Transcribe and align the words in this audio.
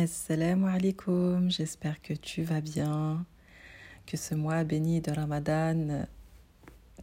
Assalamu 0.00 0.68
alaikum, 0.68 1.50
j'espère 1.50 2.00
que 2.00 2.12
tu 2.12 2.44
vas 2.44 2.60
bien, 2.60 3.26
que 4.06 4.16
ce 4.16 4.36
mois 4.36 4.62
béni 4.62 5.00
de 5.00 5.10
Ramadan 5.10 6.06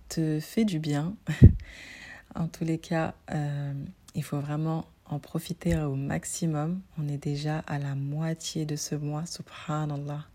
te 0.07 0.39
fait 0.39 0.64
du 0.64 0.79
bien. 0.79 1.13
en 2.36 2.47
tous 2.47 2.63
les 2.63 2.78
cas, 2.78 3.13
euh, 3.34 3.73
il 4.13 4.23
faut 4.23 4.39
vraiment 4.39 4.86
en 5.08 5.20
profiter 5.20 5.78
au 5.78 5.96
maximum. 5.96 6.79
On 6.97 7.10
est 7.10 7.18
déjà 7.18 7.60
à 7.68 7.79
la 7.79 7.95
moitié 7.95 8.66
de 8.66 8.77
ce 8.77 8.96
mois, 8.96 9.25
subhanallah. 9.25 10.25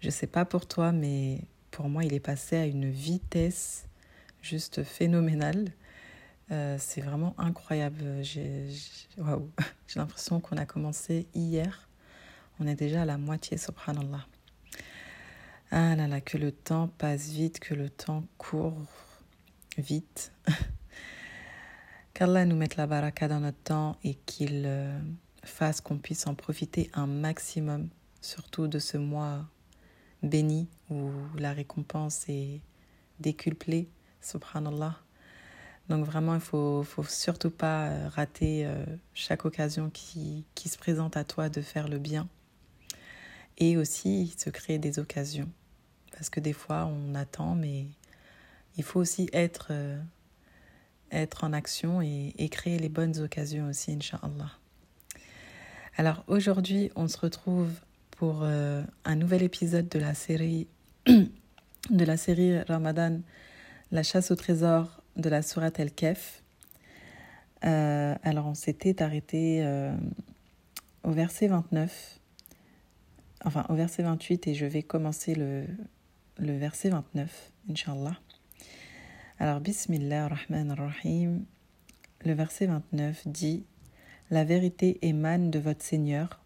Je 0.00 0.10
sais 0.10 0.28
pas 0.28 0.44
pour 0.44 0.68
toi, 0.68 0.92
mais 0.92 1.40
pour 1.72 1.88
moi, 1.88 2.04
il 2.04 2.14
est 2.14 2.20
passé 2.20 2.54
à 2.54 2.66
une 2.66 2.88
vitesse 2.88 3.88
juste 4.42 4.84
phénoménale. 4.84 5.72
Euh, 6.52 6.76
c'est 6.78 7.00
vraiment 7.00 7.34
incroyable. 7.36 8.22
J'ai 8.22 8.68
l'impression 9.96 10.38
qu'on 10.38 10.56
a 10.56 10.66
commencé 10.66 11.26
hier. 11.34 11.85
On 12.58 12.66
est 12.66 12.74
déjà 12.74 13.02
à 13.02 13.04
la 13.04 13.18
moitié, 13.18 13.58
subhanallah. 13.58 14.26
Ah 15.70 15.94
là 15.94 16.06
là, 16.06 16.22
que 16.22 16.38
le 16.38 16.52
temps 16.52 16.88
passe 16.88 17.28
vite, 17.28 17.60
que 17.60 17.74
le 17.74 17.90
temps 17.90 18.24
court 18.38 18.80
vite. 19.76 20.32
Qu'Allah 22.14 22.46
nous 22.46 22.56
mette 22.56 22.76
la 22.76 22.86
baraka 22.86 23.28
dans 23.28 23.40
notre 23.40 23.58
temps 23.58 23.98
et 24.02 24.14
qu'il 24.14 24.62
euh, 24.64 24.98
fasse 25.44 25.82
qu'on 25.82 25.98
puisse 25.98 26.26
en 26.26 26.34
profiter 26.34 26.90
un 26.94 27.06
maximum, 27.06 27.90
surtout 28.22 28.68
de 28.68 28.78
ce 28.78 28.96
mois 28.96 29.44
béni 30.22 30.66
où 30.88 31.10
la 31.36 31.52
récompense 31.52 32.24
est 32.28 32.62
décuplée, 33.20 33.90
subhanallah. 34.22 34.96
Donc 35.90 36.06
vraiment, 36.06 36.34
il 36.34 36.40
faut, 36.40 36.82
faut 36.84 37.04
surtout 37.04 37.50
pas 37.50 38.08
rater 38.08 38.64
euh, 38.64 38.86
chaque 39.12 39.44
occasion 39.44 39.90
qui 39.90 40.44
se 40.54 40.78
présente 40.78 41.18
à 41.18 41.24
toi 41.24 41.50
de 41.50 41.60
faire 41.60 41.88
le 41.88 41.98
bien. 41.98 42.28
Et 43.58 43.76
aussi 43.76 44.34
se 44.36 44.50
créer 44.50 44.78
des 44.78 44.98
occasions. 44.98 45.48
Parce 46.12 46.30
que 46.30 46.40
des 46.40 46.52
fois, 46.52 46.86
on 46.86 47.14
attend, 47.14 47.54
mais 47.54 47.86
il 48.76 48.84
faut 48.84 49.00
aussi 49.00 49.28
être, 49.32 49.68
euh, 49.70 49.98
être 51.10 51.44
en 51.44 51.52
action 51.52 52.02
et, 52.02 52.48
créer 52.50 52.78
les 52.78 52.88
bonnes 52.88 53.18
occasions 53.20 53.68
aussi, 53.68 53.92
Inch'Allah. 53.92 54.52
Alors 55.96 56.24
aujourd'hui, 56.26 56.90
on 56.94 57.08
se 57.08 57.18
retrouve 57.18 57.70
pour 58.10 58.42
un 58.42 59.16
nouvel 59.16 59.42
épisode 59.42 59.88
de 59.88 59.98
la 59.98 60.14
série, 60.14 60.68
de 61.06 62.04
la 62.04 62.16
série 62.16 62.58
Ramadan, 62.62 63.20
la 63.92 64.02
chasse 64.02 64.30
au 64.30 64.36
trésor 64.36 65.02
de 65.16 65.28
la 65.28 65.42
Sourate 65.42 65.80
El-Kef. 65.80 66.42
Euh, 67.64 68.14
alors, 68.22 68.46
on 68.46 68.54
s'était 68.54 69.02
arrêté 69.02 69.60
euh, 69.62 69.94
au 71.04 71.10
verset 71.10 71.48
29, 71.48 72.20
enfin 73.46 73.64
au 73.68 73.74
verset 73.74 74.02
28, 74.02 74.48
et 74.48 74.54
je 74.54 74.66
vais 74.66 74.82
commencer 74.82 75.34
le, 75.34 75.64
le 76.38 76.58
verset 76.58 76.90
29, 76.90 77.52
Inch'Allah. 77.70 78.18
Alors, 79.38 79.60
Bismillah 79.60 80.24
ar-Rahman 80.24 80.72
ar-Rahim, 80.72 81.44
le 82.24 82.32
verset 82.32 82.66
29 82.66 83.28
dit 83.28 83.64
La 84.30 84.44
vérité 84.44 84.98
émane 85.02 85.50
de 85.50 85.60
votre 85.60 85.82
Seigneur, 85.82 86.40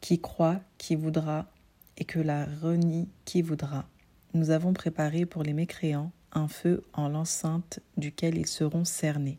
qui 0.00 0.20
croit, 0.20 0.60
qui 0.78 0.94
voudra, 0.94 1.46
et 1.96 2.04
que 2.04 2.20
la 2.20 2.46
renie 2.62 3.08
qui 3.24 3.42
voudra. 3.42 3.86
Nous 4.34 4.50
avons 4.50 4.72
préparé 4.72 5.26
pour 5.26 5.42
les 5.42 5.52
mécréants 5.52 6.12
un 6.32 6.48
feu 6.48 6.82
en 6.92 7.08
l'enceinte 7.08 7.80
duquel 7.96 8.36
ils 8.36 8.46
seront 8.46 8.84
cernés. 8.84 9.38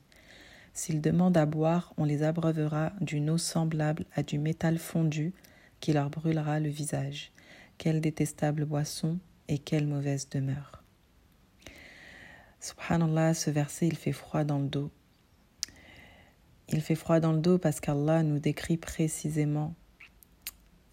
S'ils 0.73 1.01
demandent 1.01 1.37
à 1.37 1.45
boire, 1.45 1.93
on 1.97 2.03
les 2.03 2.23
abreuvera 2.23 2.91
d'une 2.99 3.29
eau 3.29 3.37
semblable 3.37 4.05
à 4.13 4.23
du 4.23 4.39
métal 4.39 4.77
fondu 4.77 5.33
qui 5.79 5.93
leur 5.93 6.09
brûlera 6.09 6.59
le 6.59 6.69
visage. 6.69 7.31
Quelle 7.77 8.01
détestable 8.01 8.65
boisson 8.65 9.19
et 9.47 9.57
quelle 9.57 9.87
mauvaise 9.87 10.29
demeure. 10.29 10.83
Subhanallah, 12.59 13.33
ce 13.33 13.51
verset, 13.51 13.87
il 13.87 13.95
fait 13.95 14.11
froid 14.11 14.43
dans 14.43 14.59
le 14.59 14.67
dos. 14.67 14.91
Il 16.69 16.81
fait 16.81 16.95
froid 16.95 17.19
dans 17.19 17.31
le 17.31 17.39
dos 17.39 17.57
parce 17.59 17.79
qu'Allah 17.79 18.23
nous 18.23 18.39
décrit 18.39 18.77
précisément 18.77 19.75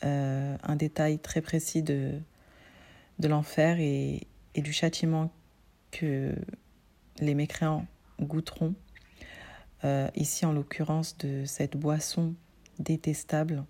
euh, 0.04 0.56
un 0.62 0.76
détail 0.76 1.18
très 1.18 1.40
précis 1.40 1.82
de, 1.82 2.20
l'enfer 3.22 3.78
et, 3.78 4.26
et 4.54 4.60
du 4.60 4.72
châtiment 4.72 5.30
que 5.90 6.34
les 7.20 7.34
mécréants 7.34 7.86
goûteront, 8.20 8.74
euh, 9.84 10.08
ici 10.14 10.44
en 10.44 10.52
l'occurrence 10.52 11.16
de 11.18 11.44
cette 11.44 11.76
boisson 11.76 12.34
détestable. 12.78 13.64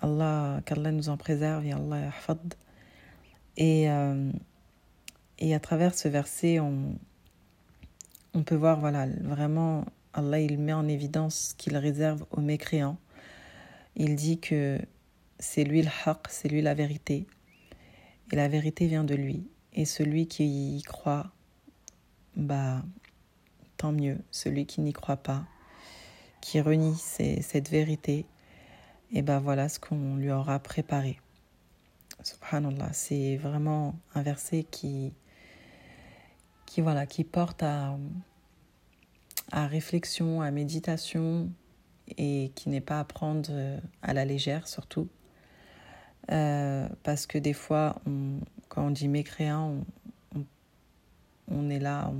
Allah, 0.00 0.60
qu'Allah 0.64 0.92
nous 0.92 1.08
en 1.08 1.16
préserve 1.16 1.66
et 1.66 1.72
Allah 1.72 2.12
Et, 3.56 3.90
euh, 3.90 4.30
et 5.38 5.54
à 5.54 5.60
travers 5.60 5.94
ce 5.94 6.08
verset, 6.08 6.60
on, 6.60 6.96
on 8.34 8.42
peut 8.42 8.54
voir, 8.54 8.78
voilà, 8.78 9.06
vraiment, 9.22 9.84
Allah, 10.12 10.40
il 10.40 10.58
met 10.58 10.72
en 10.72 10.86
évidence 10.86 11.54
qu'il 11.58 11.76
réserve 11.76 12.24
aux 12.30 12.40
mécréants. 12.40 12.98
Il 13.96 14.14
dit 14.14 14.38
que 14.38 14.78
c'est 15.38 15.64
lui 15.64 15.82
le 15.82 15.90
haq, 16.04 16.28
c'est 16.28 16.48
lui 16.48 16.62
la 16.62 16.74
vérité. 16.74 17.26
Et 18.32 18.36
la 18.36 18.48
vérité 18.48 18.86
vient 18.86 19.04
de 19.04 19.14
lui. 19.14 19.48
Et 19.72 19.84
celui 19.84 20.26
qui 20.26 20.76
y 20.76 20.82
croit, 20.82 21.32
bah, 22.36 22.82
tant 23.76 23.92
mieux. 23.92 24.18
Celui 24.30 24.66
qui 24.66 24.80
n'y 24.80 24.92
croit 24.92 25.16
pas, 25.16 25.44
qui 26.40 26.60
renie 26.60 26.96
cette 26.96 27.68
vérité, 27.70 28.26
et 29.12 29.22
bah 29.22 29.38
voilà 29.38 29.68
ce 29.68 29.78
qu'on 29.80 30.16
lui 30.16 30.30
aura 30.30 30.58
préparé. 30.58 31.20
Subhanallah, 32.22 32.92
c'est 32.92 33.36
vraiment 33.36 33.94
un 34.14 34.22
verset 34.22 34.64
qui, 34.64 35.12
qui, 36.66 36.80
voilà, 36.80 37.06
qui 37.06 37.24
porte 37.24 37.62
à, 37.62 37.96
à 39.52 39.66
réflexion, 39.66 40.42
à 40.42 40.50
méditation, 40.50 41.50
et 42.16 42.52
qui 42.54 42.68
n'est 42.70 42.80
pas 42.80 43.00
à 43.00 43.04
prendre 43.04 43.50
à 44.02 44.14
la 44.14 44.24
légère 44.24 44.66
surtout. 44.66 45.08
Euh, 46.30 46.88
parce 47.04 47.26
que 47.26 47.38
des 47.38 47.52
fois, 47.52 48.00
quand 48.68 48.86
on 48.86 48.90
dit 48.90 49.08
mécréant, 49.08 49.82
on, 50.34 50.44
on, 51.48 51.70
est 51.70 51.78
là, 51.78 52.12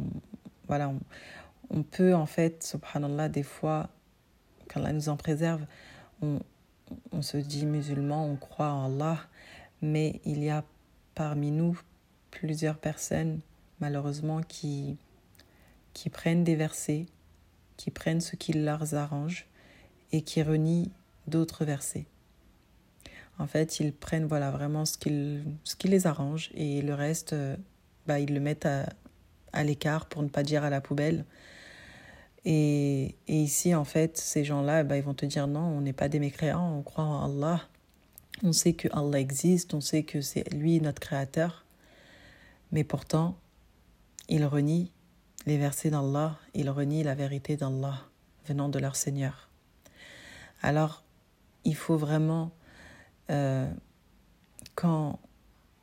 voilà, 0.67 0.93
on, 1.71 1.83
peut 1.83 2.15
en 2.15 2.27
fait, 2.27 2.63
subhanallah, 2.63 3.29
des 3.29 3.43
fois, 3.43 3.89
quand 4.69 4.81
Allah 4.81 4.93
nous 4.93 5.09
en 5.09 5.17
préserve, 5.17 5.67
on, 6.23 6.41
on 7.13 7.23
se 7.23 7.37
dit 7.37 7.67
musulman, 7.67 8.27
on 8.27 8.37
croit 8.37 8.71
en 8.71 8.95
Allah, 8.95 9.19
mais 9.83 10.21
il 10.25 10.43
y 10.43 10.51
a 10.51 10.65
parmi 11.15 11.51
nous 11.51 11.81
plusieurs 12.31 12.79
personnes, 12.79 13.41
malheureusement, 13.81 14.43
qui, 14.43 14.97
qui 15.95 16.11
prennent 16.11 16.45
des 16.45 16.57
versets, 16.57 17.07
qui 17.77 17.91
prennent 17.91 18.21
ce 18.21 18.37
qui 18.37 18.53
leur 18.53 18.95
arrange 18.95 19.47
et 20.13 20.23
qui 20.23 20.43
renient 20.43 20.91
d'autres 21.27 21.65
versets. 21.65 22.07
En 23.39 23.47
fait, 23.47 23.79
ils 23.81 23.93
prennent 23.93 24.27
voilà, 24.27 24.51
vraiment 24.51 24.85
ce, 24.85 24.99
qui 24.99 25.89
les 25.89 26.07
arrange 26.07 26.51
et 26.55 26.83
le 26.83 26.95
reste, 26.95 27.33
euh, 27.33 27.57
bah, 28.07 28.19
ils 28.19 28.35
le 28.35 28.41
mettent 28.41 28.67
à, 28.67 28.89
à 29.53 29.65
l'écart 29.65 30.07
pour 30.07 30.23
ne 30.23 30.29
pas 30.29 30.43
dire 30.43 30.65
à 30.65 30.71
la 30.71 30.81
poubelle. 30.81 31.25
Et, 32.51 33.15
ici, 33.29 33.75
en 33.75 33.85
fait, 33.85 34.17
ces 34.17 34.43
gens-là, 34.43 34.83
bah, 34.83 34.97
ils 34.97 35.03
vont 35.03 35.13
te 35.13 35.27
dire 35.27 35.47
non, 35.47 35.61
on 35.61 35.83
n'est 35.83 35.93
pas 35.93 36.09
des 36.09 36.19
mécréants, 36.19 36.79
on 36.79 36.83
croit 36.83 37.05
en 37.05 37.27
Allah. 37.27 37.61
On 38.43 38.53
sait 38.53 38.73
que 38.73 38.89
Allah 38.97 39.21
existe, 39.21 39.75
on 39.75 39.83
sait 39.83 40.03
que 40.03 40.23
c'est 40.23 40.51
lui 40.55 40.81
notre 40.81 40.99
créateur. 40.99 41.67
Mais 42.73 42.85
pourtant, 42.85 43.37
ils 44.31 44.47
renient 44.47 44.91
les 45.45 45.59
versets 45.59 45.91
d'Allah, 45.91 46.39
ils 46.55 46.71
renient 46.71 47.03
la 47.03 47.15
vérité 47.15 47.59
d'Allah 47.59 48.01
venant 48.47 48.71
de 48.71 48.79
leur 48.79 48.97
Seigneur. 48.97 49.51
Alors, 50.63 51.05
il 51.65 51.77
faut 51.77 51.99
vraiment 51.99 52.51
euh, 53.31 53.71
quand 54.75 55.19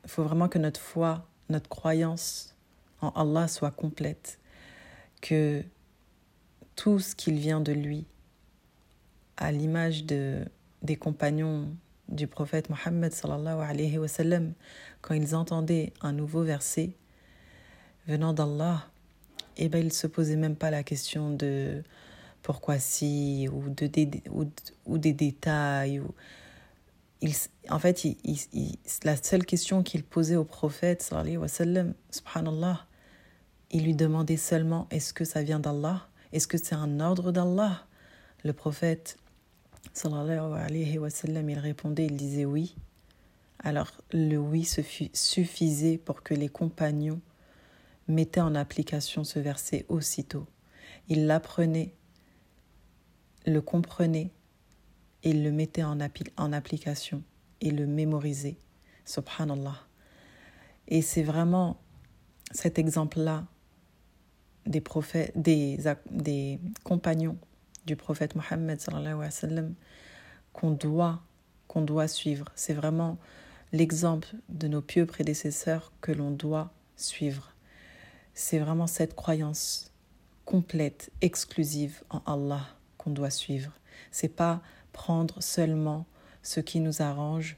faut 0.04 0.24
vraiment 0.24 0.48
que 0.48 0.58
notre 0.58 0.80
foi, 0.80 1.28
notre 1.48 1.68
croyance 1.68 2.56
en 3.00 3.10
Allah 3.10 3.46
soit 3.46 3.70
complète, 3.70 4.40
que 5.20 5.62
tout 6.76 6.98
ce 6.98 7.14
qu'il 7.14 7.38
vient 7.38 7.60
de 7.60 7.72
lui, 7.72 8.04
à 9.36 9.50
l'image 9.50 10.04
de, 10.04 10.44
des 10.82 10.96
compagnons 10.96 11.74
du 12.08 12.26
prophète 12.26 12.70
Mohammed 12.70 13.12
alayhi 13.24 13.98
quand 15.00 15.14
ils 15.14 15.34
entendaient 15.34 15.92
un 16.00 16.12
nouveau 16.12 16.42
verset 16.42 16.92
venant 18.06 18.32
d'Allah, 18.32 18.88
eh 19.56 19.68
ben, 19.68 19.78
ils 19.78 19.86
ne 19.86 19.90
se 19.90 20.06
posaient 20.06 20.36
même 20.36 20.56
pas 20.56 20.70
la 20.70 20.82
question 20.82 21.30
de 21.30 21.82
pourquoi 22.42 22.78
si 22.78 23.48
ou, 23.50 23.68
de, 23.68 23.90
ou, 24.30 24.44
ou 24.84 24.98
des 24.98 25.12
détails. 25.12 25.98
Ou, 25.98 26.14
il, 27.22 27.32
en 27.70 27.78
fait, 27.78 28.04
il, 28.04 28.16
il, 28.52 28.76
la 29.02 29.16
seule 29.16 29.44
question 29.44 29.82
qu'il 29.82 30.04
posait 30.04 30.36
au 30.36 30.44
prophète, 30.44 31.02
sallallahu 31.02 31.38
wa 31.38 31.48
sallam, 31.48 31.94
subhanallah, 32.10 32.86
il 33.70 33.84
lui 33.84 33.94
demandait 33.94 34.36
seulement 34.36 34.86
est-ce 34.90 35.12
que 35.12 35.24
ça 35.24 35.42
vient 35.42 35.58
d'Allah? 35.58 36.06
Est-ce 36.32 36.46
que 36.46 36.58
c'est 36.58 36.74
un 36.74 37.00
ordre 37.00 37.32
d'Allah? 37.32 37.86
Le 38.44 38.52
prophète, 38.52 39.16
sallallahu 39.92 40.54
alayhi 40.54 40.98
wa 40.98 41.08
il 41.08 41.58
répondait, 41.58 42.06
il 42.06 42.16
disait 42.16 42.44
oui. 42.44 42.76
Alors 43.58 43.90
le 44.12 44.36
oui 44.36 44.64
suffisait 44.64 45.98
pour 45.98 46.22
que 46.22 46.34
les 46.34 46.48
compagnons 46.48 47.20
mettaient 48.08 48.40
en 48.40 48.54
application 48.54 49.24
ce 49.24 49.38
verset 49.38 49.86
aussitôt. 49.88 50.46
Ils 51.08 51.26
l'apprenaient, 51.26 51.94
le 53.46 53.60
comprenaient, 53.60 54.30
et 55.22 55.32
le 55.32 55.50
mettaient 55.50 55.82
en, 55.82 55.98
en 56.36 56.52
application 56.52 57.22
et 57.60 57.70
le 57.70 57.86
mémorisaient. 57.86 58.58
Subhanallah. 59.04 59.76
Et 60.88 61.02
c'est 61.02 61.22
vraiment 61.24 61.80
cet 62.52 62.78
exemple-là 62.78 63.46
des 64.66 64.80
prophètes, 64.80 65.32
des, 65.36 65.78
des 66.10 66.60
compagnons 66.84 67.36
du 67.86 67.96
prophète 67.96 68.34
Mohammed 68.34 68.78
qu'on 70.52 70.70
doit, 70.70 71.22
qu'on 71.68 71.82
doit 71.82 72.08
suivre. 72.08 72.46
C'est 72.54 72.74
vraiment 72.74 73.18
l'exemple 73.72 74.28
de 74.48 74.68
nos 74.68 74.82
pieux 74.82 75.06
prédécesseurs 75.06 75.92
que 76.00 76.12
l'on 76.12 76.30
doit 76.30 76.72
suivre. 76.96 77.52
C'est 78.34 78.58
vraiment 78.58 78.86
cette 78.86 79.14
croyance 79.14 79.92
complète, 80.44 81.10
exclusive 81.20 82.02
en 82.10 82.22
Allah 82.26 82.66
qu'on 82.98 83.10
doit 83.10 83.30
suivre. 83.30 83.72
C'est 84.10 84.28
pas 84.28 84.62
prendre 84.92 85.42
seulement 85.42 86.06
ce 86.42 86.60
qui 86.60 86.80
nous 86.80 87.02
arrange 87.02 87.56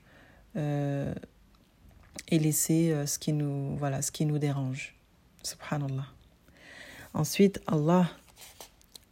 euh, 0.56 1.14
et 2.28 2.38
laisser 2.38 2.92
euh, 2.92 3.06
ce 3.06 3.18
qui 3.18 3.32
nous 3.32 3.76
voilà 3.76 4.02
ce 4.02 4.10
qui 4.10 4.24
nous 4.26 4.38
dérange. 4.38 4.96
Subhanallah. 5.42 6.17
Ensuite, 7.14 7.60
Allah, 7.66 8.10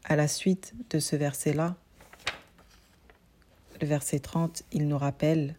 à 0.04 0.16
la 0.16 0.28
suite 0.28 0.75
de 0.90 0.98
ce 0.98 1.16
verset-là, 1.16 1.76
le 3.81 3.87
verset 3.87 4.20
30, 4.20 4.62
il 4.72 4.87
nous 4.87 4.98
rappelle 4.98 5.56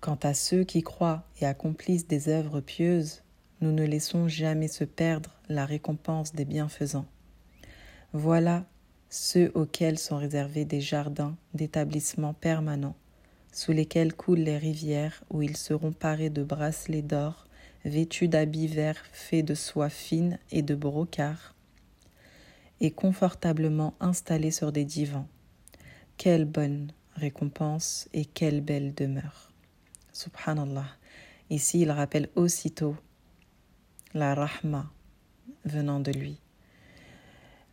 Quant 0.00 0.18
à 0.22 0.32
ceux 0.32 0.64
qui 0.64 0.82
croient 0.82 1.24
et 1.40 1.46
accomplissent 1.46 2.06
des 2.06 2.28
œuvres 2.28 2.60
pieuses, 2.60 3.22
nous 3.60 3.72
ne 3.72 3.84
laissons 3.84 4.28
jamais 4.28 4.68
se 4.68 4.84
perdre 4.84 5.30
la 5.48 5.66
récompense 5.66 6.32
des 6.32 6.44
bienfaisants. 6.44 7.06
Voilà 8.12 8.64
ceux 9.10 9.50
auxquels 9.54 9.98
sont 9.98 10.16
réservés 10.16 10.64
des 10.64 10.80
jardins 10.80 11.36
d'établissements 11.52 12.32
permanents, 12.32 12.96
sous 13.52 13.72
lesquels 13.72 14.14
coulent 14.14 14.38
les 14.38 14.56
rivières, 14.56 15.22
où 15.30 15.42
ils 15.42 15.56
seront 15.56 15.92
parés 15.92 16.30
de 16.30 16.44
bracelets 16.44 17.02
d'or, 17.02 17.46
vêtus 17.84 18.28
d'habits 18.28 18.66
verts 18.66 19.04
faits 19.12 19.44
de 19.44 19.54
soie 19.54 19.88
fine 19.88 20.38
et 20.50 20.62
de 20.62 20.74
brocart, 20.74 21.54
et 22.80 22.90
confortablement 22.90 23.94
installés 24.00 24.50
sur 24.50 24.72
des 24.72 24.84
divans. 24.84 25.28
Quelle 26.16 26.44
bonne 26.44 26.92
récompense 27.14 28.08
et 28.12 28.24
quelle 28.24 28.60
belle 28.60 28.94
demeure. 28.94 29.52
Subhanallah. 30.12 30.88
Ici, 31.50 31.80
il 31.80 31.90
rappelle 31.90 32.28
aussitôt 32.36 32.96
la 34.14 34.34
rahma 34.34 34.90
venant 35.64 36.00
de 36.00 36.12
lui 36.12 36.38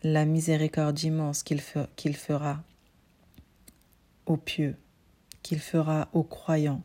la 0.04 0.26
miséricorde 0.26 1.02
immense 1.02 1.44
qu'il 1.44 1.62
fera 1.62 2.64
aux 4.26 4.38
pieux, 4.38 4.76
qu'il 5.42 5.60
fera 5.60 6.10
aux 6.14 6.24
croyants, 6.24 6.84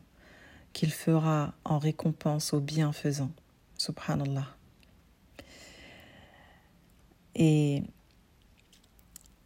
qu'il 0.73 0.91
fera 0.91 1.53
en 1.63 1.77
récompense 1.77 2.53
aux 2.53 2.59
bienfaisants. 2.59 3.31
Subhanallah. 3.77 4.47
Et 7.35 7.83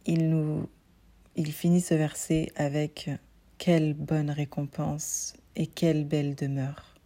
il 0.06 0.28
nous 0.28 0.68
il 1.36 1.52
finit 1.52 1.80
ce 1.80 1.94
verset 1.94 2.50
avec 2.56 3.10
quelle 3.58 3.94
bonne 3.94 4.30
récompense 4.30 5.34
et 5.54 5.68
quelle 5.68 6.04
belle 6.04 6.34
demeure. 6.34 6.96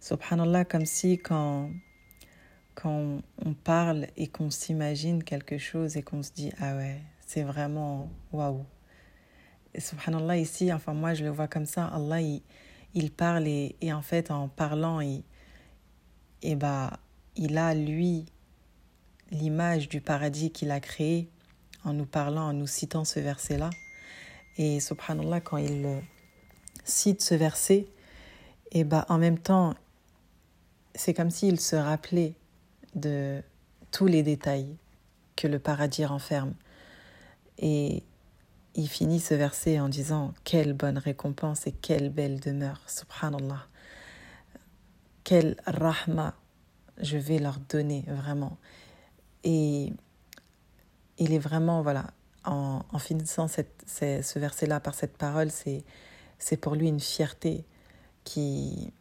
Subhanallah, 0.00 0.64
comme 0.64 0.86
si 0.86 1.18
quand 1.18 1.70
quand 2.74 3.20
on 3.44 3.52
parle 3.52 4.06
et 4.16 4.26
qu'on 4.26 4.50
s'imagine 4.50 5.22
quelque 5.22 5.58
chose 5.58 5.96
et 5.96 6.02
qu'on 6.02 6.22
se 6.22 6.32
dit 6.32 6.50
ah 6.58 6.76
ouais 6.76 7.00
c'est 7.26 7.42
vraiment 7.42 8.08
waouh 8.32 8.64
subhanallah 9.76 10.38
ici 10.38 10.72
enfin 10.72 10.94
moi 10.94 11.12
je 11.12 11.24
le 11.24 11.30
vois 11.30 11.46
comme 11.46 11.66
ça 11.66 11.86
Allah 11.86 12.22
il, 12.22 12.42
parle 13.16 13.46
et, 13.46 13.92
en 13.92 14.02
fait 14.02 14.30
en 14.30 14.48
parlant 14.48 15.00
il, 15.00 15.22
et 16.42 16.56
bah 16.56 16.98
il 17.36 17.58
a 17.58 17.74
lui 17.74 18.26
l'image 19.30 19.88
du 19.88 20.00
paradis 20.00 20.50
qu'il 20.50 20.70
a 20.70 20.80
créé 20.80 21.28
en 21.84 21.92
nous 21.92 22.06
parlant 22.06 22.48
en 22.48 22.52
nous 22.52 22.66
citant 22.66 23.04
ce 23.04 23.20
verset 23.20 23.58
là 23.58 23.70
et 24.56 24.80
subhanallah 24.80 25.40
quand 25.40 25.58
il 25.58 26.02
cite 26.84 27.22
ce 27.22 27.34
verset 27.34 27.86
et 28.72 28.84
bah 28.84 29.06
en 29.08 29.18
même 29.18 29.38
temps 29.38 29.74
c'est 30.94 31.14
comme 31.14 31.30
s'il 31.30 31.60
se 31.60 31.76
rappelait 31.76 32.34
de 32.94 33.42
tous 33.90 34.06
les 34.06 34.22
détails 34.22 34.76
que 35.36 35.46
le 35.46 35.58
paradis 35.58 36.04
renferme. 36.04 36.54
Et 37.58 38.02
il 38.74 38.88
finit 38.88 39.20
ce 39.20 39.34
verset 39.34 39.80
en 39.80 39.88
disant 39.88 40.32
Quelle 40.44 40.72
bonne 40.72 40.98
récompense 40.98 41.66
et 41.66 41.72
quelle 41.72 42.10
belle 42.10 42.40
demeure, 42.40 42.80
subhanallah. 42.86 43.66
Quelle 45.24 45.56
rahma 45.66 46.34
je 46.98 47.16
vais 47.16 47.38
leur 47.38 47.58
donner 47.68 48.04
vraiment. 48.08 48.58
Et 49.44 49.92
il 51.18 51.32
est 51.32 51.38
vraiment, 51.38 51.82
voilà, 51.82 52.12
en, 52.44 52.82
en 52.90 52.98
finissant 52.98 53.48
cette, 53.48 53.84
ce 53.86 54.38
verset-là 54.38 54.80
par 54.80 54.94
cette 54.94 55.16
parole, 55.16 55.50
c'est 55.50 56.56
pour 56.56 56.74
lui 56.74 56.88
une 56.88 57.00
fierté 57.00 57.64
qui, 58.24 58.92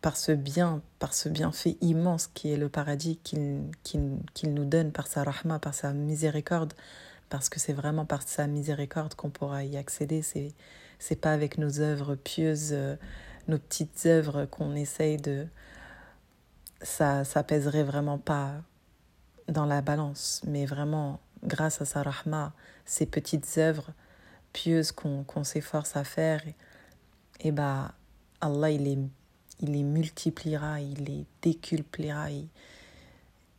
par 0.00 0.16
ce 0.16 0.32
bien, 0.32 0.82
par 0.98 1.14
ce 1.14 1.28
bienfait 1.28 1.76
immense 1.80 2.28
qui 2.28 2.50
est 2.50 2.56
le 2.56 2.68
paradis 2.68 3.18
qu'il 3.22 3.70
nous 4.44 4.64
donne 4.64 4.92
par 4.92 5.06
sa 5.06 5.22
rahma, 5.22 5.58
par 5.58 5.74
sa 5.74 5.92
miséricorde, 5.92 6.74
parce 7.28 7.48
que 7.48 7.60
c'est 7.60 7.72
vraiment 7.72 8.06
par 8.06 8.22
sa 8.22 8.46
miséricorde 8.46 9.14
qu'on 9.14 9.30
pourra 9.30 9.64
y 9.64 9.76
accéder. 9.76 10.22
C'est 10.22 10.54
c'est 10.98 11.16
pas 11.16 11.32
avec 11.32 11.58
nos 11.58 11.80
œuvres 11.80 12.16
pieuses, 12.16 12.70
euh, 12.72 12.96
nos 13.46 13.58
petites 13.58 14.06
œuvres 14.06 14.46
qu'on 14.46 14.74
essaye 14.74 15.16
de 15.16 15.46
ça 16.82 17.24
ça 17.24 17.42
pèserait 17.42 17.84
vraiment 17.84 18.18
pas 18.18 18.52
dans 19.48 19.66
la 19.66 19.80
balance, 19.80 20.42
mais 20.46 20.66
vraiment 20.66 21.20
grâce 21.44 21.80
à 21.80 21.84
sa 21.84 22.02
rahma, 22.02 22.52
ces 22.84 23.06
petites 23.06 23.58
œuvres 23.58 23.92
pieuses 24.52 24.92
qu'on 24.92 25.44
s'efforce 25.44 25.96
à 25.96 26.04
faire, 26.04 26.46
et, 26.46 26.56
et 27.40 27.52
bah 27.52 27.94
Allah 28.40 28.70
il 28.70 28.88
est 28.88 28.98
il 29.60 29.72
les 29.72 29.82
multipliera, 29.82 30.80
il 30.80 31.04
les 31.04 31.26
décuplera. 31.42 32.28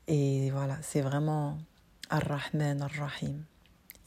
Et 0.07 0.49
voilà, 0.51 0.77
c'est 0.81 1.01
vraiment 1.01 1.57
Ar-Rahman, 2.09 2.81
Ar-Rahim. 2.81 3.43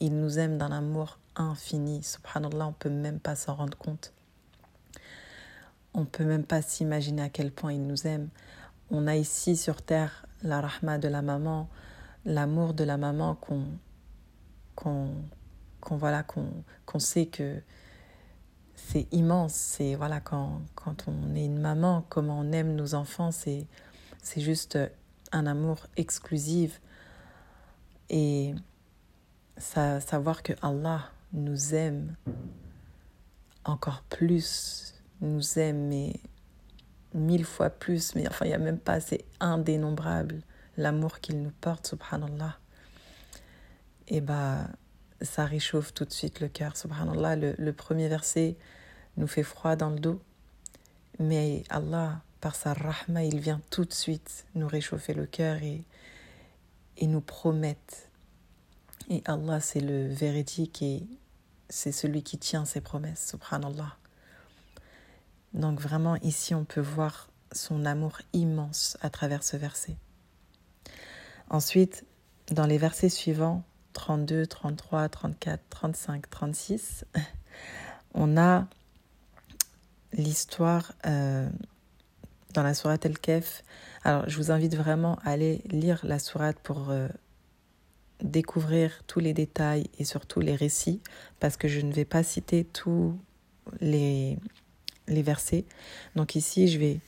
Il 0.03 0.19
nous 0.19 0.37
aime 0.37 0.57
d'un 0.57 0.73
amour 0.73 1.17
infini. 1.37 2.03
Subhanallah, 2.03 2.65
on 2.65 2.71
ne 2.71 2.73
peut 2.73 2.89
même 2.89 3.21
pas 3.21 3.37
s'en 3.37 3.55
rendre 3.55 3.77
compte. 3.77 4.11
On 5.93 6.03
peut 6.03 6.25
même 6.25 6.43
pas 6.43 6.61
s'imaginer 6.61 7.21
à 7.21 7.29
quel 7.29 7.53
point 7.53 7.71
il 7.71 7.87
nous 7.87 8.05
aime. 8.05 8.27
On 8.91 9.07
a 9.07 9.15
ici 9.15 9.55
sur 9.55 9.81
terre 9.81 10.25
la 10.41 10.59
rahma 10.59 10.97
de 10.97 11.07
la 11.07 11.21
maman, 11.21 11.69
l'amour 12.25 12.73
de 12.73 12.83
la 12.83 12.97
maman 12.97 13.35
qu'on 13.35 13.63
qu'on 14.75 15.07
voilà 15.89 16.23
qu'on 16.23 16.99
sait 16.99 17.27
que 17.27 17.61
c'est 18.75 19.07
immense. 19.13 19.53
C'est 19.53 19.95
voilà 19.95 20.19
quand, 20.19 20.63
quand 20.75 21.05
on 21.07 21.33
est 21.33 21.45
une 21.45 21.61
maman, 21.61 22.03
comment 22.09 22.41
on 22.41 22.51
aime 22.51 22.75
nos 22.75 22.93
enfants, 22.93 23.31
c'est 23.31 23.67
c'est 24.21 24.41
juste 24.41 24.77
un 25.31 25.45
amour 25.45 25.87
exclusif 25.95 26.81
et 28.09 28.53
savoir 29.57 30.43
que 30.43 30.53
Allah 30.61 31.09
nous 31.31 31.73
aime 31.73 32.15
encore 33.65 34.03
plus, 34.09 34.95
nous 35.21 35.59
aime 35.59 35.87
mais 35.87 36.13
mille 37.13 37.45
fois 37.45 37.69
plus, 37.69 38.15
mais 38.15 38.27
enfin 38.27 38.45
il 38.45 38.49
n'y 38.49 38.55
a 38.55 38.59
même 38.59 38.79
pas, 38.79 38.99
c'est 38.99 39.25
indénombrable 39.39 40.41
l'amour 40.77 41.19
qu'il 41.19 41.41
nous 41.41 41.51
porte, 41.61 41.87
subhanallah. 41.87 42.57
Et 44.07 44.21
bah 44.21 44.67
ça 45.21 45.45
réchauffe 45.45 45.93
tout 45.93 46.05
de 46.05 46.11
suite 46.11 46.41
le 46.41 46.49
cœur. 46.49 46.75
Subhanallah, 46.75 47.35
le, 47.35 47.55
le 47.57 47.73
premier 47.73 48.07
verset 48.09 48.57
nous 49.17 49.27
fait 49.27 49.43
froid 49.43 49.75
dans 49.75 49.89
le 49.91 49.99
dos, 49.99 50.21
mais 51.19 51.63
Allah, 51.69 52.21
par 52.41 52.55
sa 52.55 52.73
rahma, 52.73 53.23
il 53.23 53.39
vient 53.39 53.61
tout 53.69 53.85
de 53.85 53.93
suite 53.93 54.45
nous 54.55 54.67
réchauffer 54.67 55.13
le 55.13 55.25
cœur 55.25 55.61
et, 55.63 55.83
et 56.97 57.07
nous 57.07 57.21
promettre. 57.21 58.09
Et 59.09 59.21
Allah, 59.25 59.59
c'est 59.59 59.81
le 59.81 60.07
véridique 60.07 60.81
et 60.81 61.03
c'est 61.69 61.91
celui 61.91 62.23
qui 62.23 62.37
tient 62.37 62.65
ses 62.65 62.81
promesses, 62.81 63.29
subhanallah. 63.29 63.97
Donc 65.53 65.79
vraiment, 65.79 66.15
ici, 66.17 66.55
on 66.55 66.65
peut 66.65 66.81
voir 66.81 67.29
son 67.51 67.85
amour 67.85 68.19
immense 68.33 68.97
à 69.01 69.09
travers 69.09 69.43
ce 69.43 69.57
verset. 69.57 69.95
Ensuite, 71.49 72.05
dans 72.51 72.65
les 72.65 72.77
versets 72.77 73.09
suivants, 73.09 73.63
32, 73.93 74.47
33, 74.47 75.09
34, 75.09 75.61
35, 75.69 76.29
36, 76.29 77.05
on 78.13 78.37
a 78.37 78.67
l'histoire 80.13 80.93
euh, 81.05 81.49
dans 82.53 82.63
la 82.63 82.73
sourate 82.73 83.05
El-Kef. 83.05 83.63
Alors, 84.03 84.27
je 84.27 84.37
vous 84.37 84.51
invite 84.51 84.75
vraiment 84.75 85.17
à 85.23 85.31
aller 85.31 85.61
lire 85.69 85.99
la 86.03 86.19
sourate 86.19 86.57
pour 86.59 86.89
euh, 86.89 87.07
découvrir 88.23 89.03
tous 89.05 89.19
les 89.19 89.33
détails 89.33 89.87
et 89.99 90.05
surtout 90.05 90.39
les 90.39 90.55
récits, 90.55 91.01
parce 91.39 91.57
que 91.57 91.67
je 91.67 91.81
ne 91.81 91.91
vais 91.91 92.05
pas 92.05 92.23
citer 92.23 92.63
tous 92.63 93.17
les, 93.81 94.39
les 95.07 95.21
versets. 95.21 95.65
Donc 96.15 96.35
ici, 96.35 96.67
je 96.67 96.79
vais... 96.79 96.99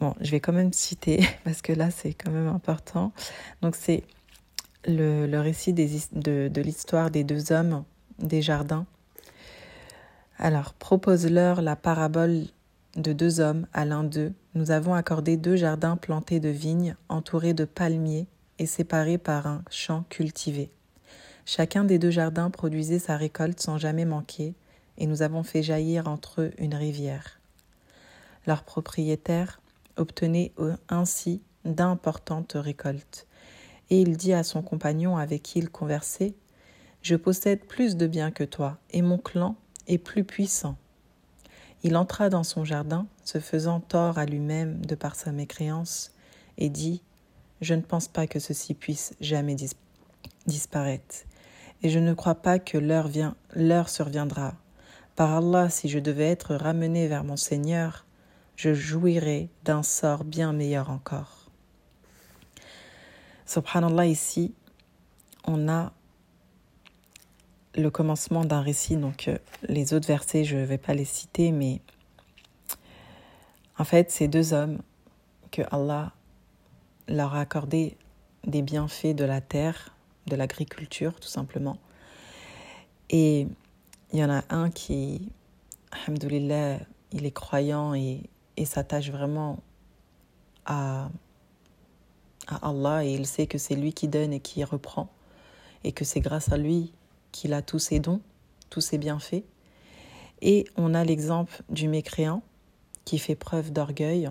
Bon, 0.00 0.14
je 0.20 0.30
vais 0.30 0.40
quand 0.40 0.52
même 0.52 0.72
citer, 0.72 1.24
parce 1.44 1.62
que 1.62 1.72
là, 1.72 1.90
c'est 1.90 2.14
quand 2.14 2.30
même 2.30 2.48
important. 2.48 3.12
Donc 3.62 3.74
c'est 3.74 4.04
le, 4.86 5.26
le 5.26 5.40
récit 5.40 5.72
des, 5.72 5.88
de, 6.12 6.48
de 6.48 6.60
l'histoire 6.60 7.10
des 7.10 7.24
deux 7.24 7.52
hommes 7.52 7.84
des 8.18 8.42
jardins. 8.42 8.86
Alors, 10.38 10.74
propose-leur 10.74 11.62
la 11.62 11.76
parabole 11.76 12.44
de 12.96 13.12
deux 13.12 13.40
hommes 13.40 13.66
à 13.72 13.84
l'un 13.84 14.04
d'eux. 14.04 14.32
Nous 14.54 14.70
avons 14.70 14.94
accordé 14.94 15.36
deux 15.36 15.56
jardins 15.56 15.96
plantés 15.96 16.38
de 16.38 16.48
vignes, 16.48 16.96
entourés 17.08 17.54
de 17.54 17.64
palmiers 17.64 18.26
et 18.58 18.66
séparés 18.66 19.18
par 19.18 19.46
un 19.46 19.62
champ 19.70 20.04
cultivé. 20.08 20.70
Chacun 21.46 21.84
des 21.84 21.98
deux 21.98 22.10
jardins 22.10 22.50
produisait 22.50 22.98
sa 22.98 23.16
récolte 23.16 23.60
sans 23.60 23.78
jamais 23.78 24.04
manquer, 24.04 24.54
et 24.96 25.06
nous 25.06 25.22
avons 25.22 25.42
fait 25.42 25.62
jaillir 25.62 26.08
entre 26.08 26.42
eux 26.42 26.52
une 26.58 26.74
rivière. 26.74 27.40
Leur 28.46 28.62
propriétaire 28.62 29.60
obtenait 29.96 30.52
ainsi 30.88 31.42
d'importantes 31.64 32.56
récoltes, 32.56 33.26
et 33.90 34.00
il 34.00 34.16
dit 34.16 34.32
à 34.32 34.42
son 34.42 34.62
compagnon 34.62 35.16
avec 35.16 35.42
qui 35.42 35.58
il 35.58 35.70
conversait 35.70 36.34
Je 37.02 37.16
possède 37.16 37.64
plus 37.66 37.96
de 37.96 38.06
biens 38.06 38.30
que 38.30 38.44
toi, 38.44 38.78
et 38.90 39.02
mon 39.02 39.18
clan 39.18 39.56
est 39.86 39.98
plus 39.98 40.24
puissant. 40.24 40.76
Il 41.82 41.96
entra 41.98 42.30
dans 42.30 42.44
son 42.44 42.64
jardin, 42.64 43.06
se 43.24 43.38
faisant 43.38 43.80
tort 43.80 44.16
à 44.16 44.24
lui-même 44.24 44.84
de 44.86 44.94
par 44.94 45.16
sa 45.16 45.32
mécréance, 45.32 46.12
et 46.56 46.70
dit 46.70 47.02
Je 47.60 47.74
ne 47.74 47.80
pense 47.80 48.08
pas 48.08 48.26
que 48.26 48.38
ceci 48.38 48.74
puisse 48.74 49.14
jamais 49.20 49.56
disparaître, 50.46 51.24
et 51.82 51.90
je 51.90 51.98
ne 51.98 52.14
crois 52.14 52.34
pas 52.34 52.58
que 52.58 52.78
l'heure 52.78 53.88
surviendra. 53.88 54.54
Par 55.16 55.34
Allah, 55.34 55.70
si 55.70 55.88
je 55.88 55.98
devais 55.98 56.28
être 56.28 56.54
ramené 56.56 57.06
vers 57.06 57.24
mon 57.24 57.36
Seigneur, 57.36 58.04
je 58.56 58.74
jouirais 58.74 59.48
d'un 59.64 59.82
sort 59.82 60.24
bien 60.24 60.52
meilleur 60.52 60.90
encore. 60.90 61.50
Subhanallah, 63.46 64.06
ici, 64.06 64.54
on 65.46 65.68
a 65.68 65.92
le 67.76 67.90
commencement 67.90 68.44
d'un 68.44 68.60
récit. 68.60 68.96
Donc, 68.96 69.28
euh, 69.28 69.38
les 69.68 69.94
autres 69.94 70.06
versets, 70.06 70.44
je 70.44 70.56
ne 70.56 70.64
vais 70.64 70.78
pas 70.78 70.94
les 70.94 71.04
citer, 71.04 71.52
mais 71.52 71.80
en 73.78 73.84
fait, 73.84 74.10
ces 74.10 74.28
deux 74.28 74.52
hommes 74.52 74.78
que 75.50 75.62
Allah 75.70 76.12
leur 77.08 77.34
a 77.34 77.40
accordé 77.40 77.96
des 78.46 78.62
bienfaits 78.62 79.14
de 79.14 79.24
la 79.24 79.40
terre, 79.40 79.94
de 80.26 80.36
l'agriculture, 80.36 81.18
tout 81.20 81.28
simplement. 81.28 81.78
Et 83.10 83.46
il 84.12 84.18
y 84.18 84.24
en 84.24 84.30
a 84.30 84.44
un 84.50 84.70
qui, 84.70 85.28
alhamdoulilah, 85.92 86.78
il 87.12 87.26
est 87.26 87.32
croyant 87.32 87.94
et, 87.94 88.22
et 88.56 88.64
s'attache 88.64 89.10
vraiment 89.10 89.60
à, 90.66 91.08
à 92.46 92.68
Allah 92.68 93.04
et 93.04 93.14
il 93.14 93.26
sait 93.26 93.46
que 93.46 93.58
c'est 93.58 93.76
lui 93.76 93.92
qui 93.92 94.08
donne 94.08 94.32
et 94.32 94.40
qui 94.40 94.64
reprend 94.64 95.08
et 95.84 95.92
que 95.92 96.04
c'est 96.04 96.20
grâce 96.20 96.50
à 96.50 96.56
lui 96.56 96.92
qu'il 97.32 97.52
a 97.52 97.62
tous 97.62 97.78
ses 97.78 98.00
dons, 98.00 98.20
tous 98.70 98.80
ses 98.80 98.98
bienfaits. 98.98 99.44
Et 100.40 100.64
on 100.76 100.94
a 100.94 101.04
l'exemple 101.04 101.62
du 101.68 101.88
mécréant 101.88 102.42
qui 103.04 103.18
fait 103.18 103.34
preuve 103.34 103.72
d'orgueil, 103.72 104.30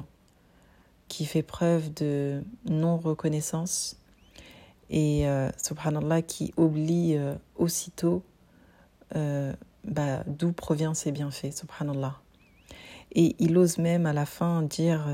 qui 1.14 1.26
fait 1.26 1.44
preuve 1.44 1.94
de 1.94 2.44
non-reconnaissance 2.66 3.98
et, 4.90 5.28
euh, 5.28 5.52
subhanallah, 5.62 6.24
qui 6.24 6.56
oublie 6.58 7.16
euh, 7.16 7.36
aussitôt 7.56 8.24
euh, 9.16 9.54
bah, 9.84 10.24
d'où 10.26 10.54
provient 10.54 10.96
ses 10.96 11.12
bienfaits, 11.12 11.52
subhanallah. 11.52 12.20
Et 13.12 13.36
il 13.38 13.56
ose 13.60 13.78
même 13.78 14.08
à 14.08 14.14
la 14.14 14.26
fin 14.26 14.64
dire 14.64 15.06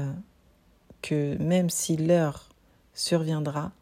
que 1.01 1.35
même 1.37 1.69
si 1.69 1.97
l'heure 1.97 2.47
surviendra, 2.93 3.73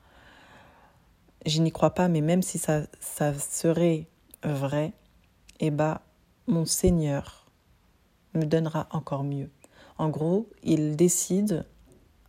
je 1.45 1.62
n'y 1.62 1.71
crois 1.71 1.91
pas, 1.91 2.07
mais 2.07 2.21
même 2.21 2.41
si 2.41 2.57
ça, 2.57 2.81
ça 3.00 3.36
serait 3.36 4.07
vrai, 4.41 4.93
eh 5.59 5.69
ben, 5.69 6.00
mon 6.47 6.65
Seigneur 6.65 7.45
me 8.33 8.45
donnera 8.45 8.88
encore 8.89 9.24
mieux. 9.24 9.51
En 10.00 10.09
gros, 10.09 10.50
il 10.63 10.95
décide 10.95 11.63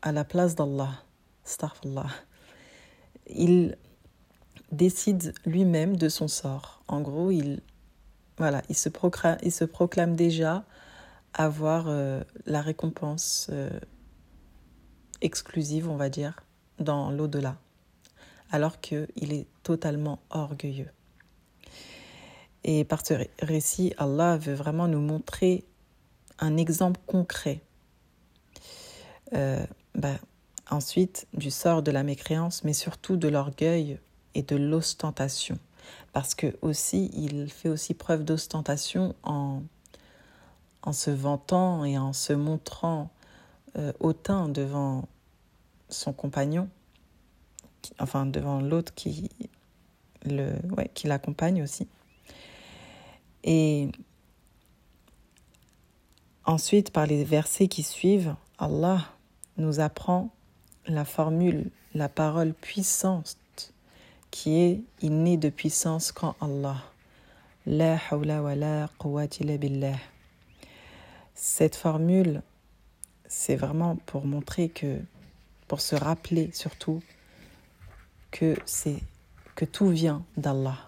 à 0.03 0.13
la 0.13 0.25
place 0.25 0.55
d'Allah. 0.55 0.91
Il 3.27 3.77
décide 4.73 5.35
lui-même 5.47 5.97
de 5.97 6.09
son 6.09 6.29
sort. 6.29 6.83
En 6.89 7.01
gros, 7.01 7.31
il, 7.31 7.63
se 8.73 9.65
proclame 9.65 10.17
déjà 10.17 10.65
avoir 11.35 11.87
euh, 11.89 12.23
la 12.47 12.63
récompense 12.63 13.49
euh, 13.51 13.71
exclusive, 15.21 15.89
on 15.89 15.97
va 15.97 16.09
dire, 16.09 16.41
dans 16.79 17.11
l'au-delà 17.11 17.57
alors 18.51 18.81
qu'il 18.81 19.33
est 19.33 19.47
totalement 19.63 20.21
orgueilleux. 20.31 20.91
Et 22.65 22.85
par 22.85 23.05
ce 23.05 23.15
récit, 23.41 23.95
Allah 23.99 24.37
veut 24.37 24.55
vraiment 24.55 24.89
nous 24.89 25.01
montrer 25.01 25.65
un 26.39 26.57
exemple 26.57 27.01
concret. 27.07 27.61
Euh, 29.35 29.65
bah, 29.99 30.15
ensuite, 30.71 31.27
du 31.35 31.51
sort 31.51 31.83
de 31.83 31.91
la 31.91 32.03
mécréance, 32.03 32.65
mais 32.65 32.73
surtout 32.73 33.17
de 33.17 33.29
l'orgueil 33.29 33.99
et 34.35 34.43
de 34.43 34.57
l'ostentation. 34.57 35.59
Parce 36.13 36.35
que 36.35 36.57
aussi, 36.63 37.11
il 37.15 37.51
fait 37.51 37.69
aussi 37.69 37.93
preuve 37.93 38.25
d'ostentation 38.25 39.15
en, 39.23 39.63
en 40.83 40.93
se 40.93 41.11
vantant 41.11 41.85
et 41.85 41.99
en 41.99 42.15
se 42.15 42.33
montrant 42.33 43.11
euh, 43.77 43.93
hautain 44.01 44.49
devant 44.49 45.07
son 45.91 46.13
compagnon 46.13 46.69
enfin 47.99 48.27
devant 48.27 48.61
l'autre 48.61 48.95
qui 48.95 49.31
le 50.25 50.53
ouais, 50.77 50.91
qui 50.95 51.07
l'accompagne 51.07 51.63
aussi. 51.63 51.87
Et 53.45 53.89
ensuite 56.45 56.91
par 56.91 57.07
les 57.07 57.25
versets 57.25 57.69
qui 57.69 57.83
suivent, 57.83 58.35
Allah 58.59 59.05
nous 59.59 59.81
apprend 59.81 60.31
la 60.87 61.05
formule, 61.05 61.71
la 61.95 62.09
parole 62.09 62.55
puissante 62.55 63.37
qui 64.31 64.59
est 64.61 64.83
n'est 65.03 65.37
de 65.37 65.51
puissance 65.51 66.13
qu'en 66.13 66.35
Allah. 66.41 66.83
La 67.67 67.99
hawla 68.11 68.43
wa 68.43 68.55
la 68.55 68.89
billah. 69.59 69.99
Cette 71.35 71.77
formule, 71.77 72.43
c'est 73.27 73.57
vraiment 73.57 73.97
pour 74.07 74.25
montrer 74.25 74.69
que, 74.69 74.99
pour 75.67 75.81
se 75.81 75.95
rappeler 75.95 76.51
surtout 76.53 77.03
que 78.31 78.57
que 79.55 79.65
tout 79.65 79.89
vient 79.89 80.25
d'Allah 80.37 80.79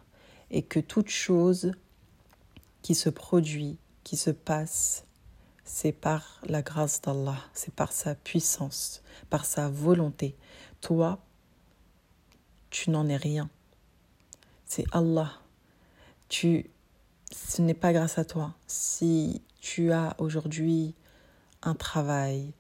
et 0.51 0.63
que 0.63 0.81
toute 0.81 1.09
chose 1.09 1.73
qui 2.83 2.95
se 2.95 3.11
produit, 3.11 3.77
qui 4.05 4.17
se 4.17 4.31
passe, 4.31 5.05
c'est 5.73 5.93
par 5.93 6.41
la 6.47 6.63
grâce 6.63 7.01
d'Allah, 7.01 7.39
c'est 7.55 7.73
par 7.73 7.93
sa 7.93 8.17
puissance, 8.17 9.03
par 9.31 9.45
sa 9.45 9.69
volonté. 9.69 10.37
Toi, 10.81 11.21
tu 12.71 12.91
n'en 12.91 13.09
es 13.09 13.17
rien. 13.17 13.49
C'est 14.67 14.85
Allah. 14.91 15.31
Tu 16.29 16.69
ce 17.31 17.63
n'est 17.63 17.75
pas 17.75 17.93
grâce 17.93 18.19
à 18.19 18.25
toi. 18.25 18.55
Si 18.67 19.43
tu 19.61 19.93
as 19.93 20.17
aujourd'hui 20.19 20.97
un 21.63 21.75
travail, 21.75 22.53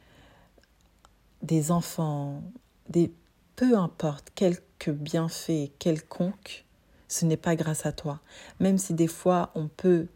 des 1.43 1.73
enfants, 1.73 2.40
des 2.88 3.12
peu 3.57 3.76
importe 3.76 4.31
quelque 4.37 4.93
bienfait 4.93 5.73
quelconque, 5.81 6.64
ce 7.09 7.25
n'est 7.25 7.37
pas 7.37 7.57
grâce 7.57 7.87
à 7.87 7.93
toi. 7.93 8.21
Même 8.61 8.79
si 8.79 8.95
des 8.95 9.09
fois 9.09 9.50
on 9.57 9.67
peut, 9.67 10.07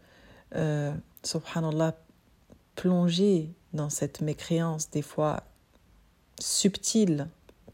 euh, 0.55 0.95
subhanallah, 1.23 1.97
plonger 2.75 3.53
dans 3.73 3.89
cette 3.89 4.21
mécréance, 4.21 4.89
des 4.89 5.01
fois 5.01 5.43
subtile, 6.39 7.27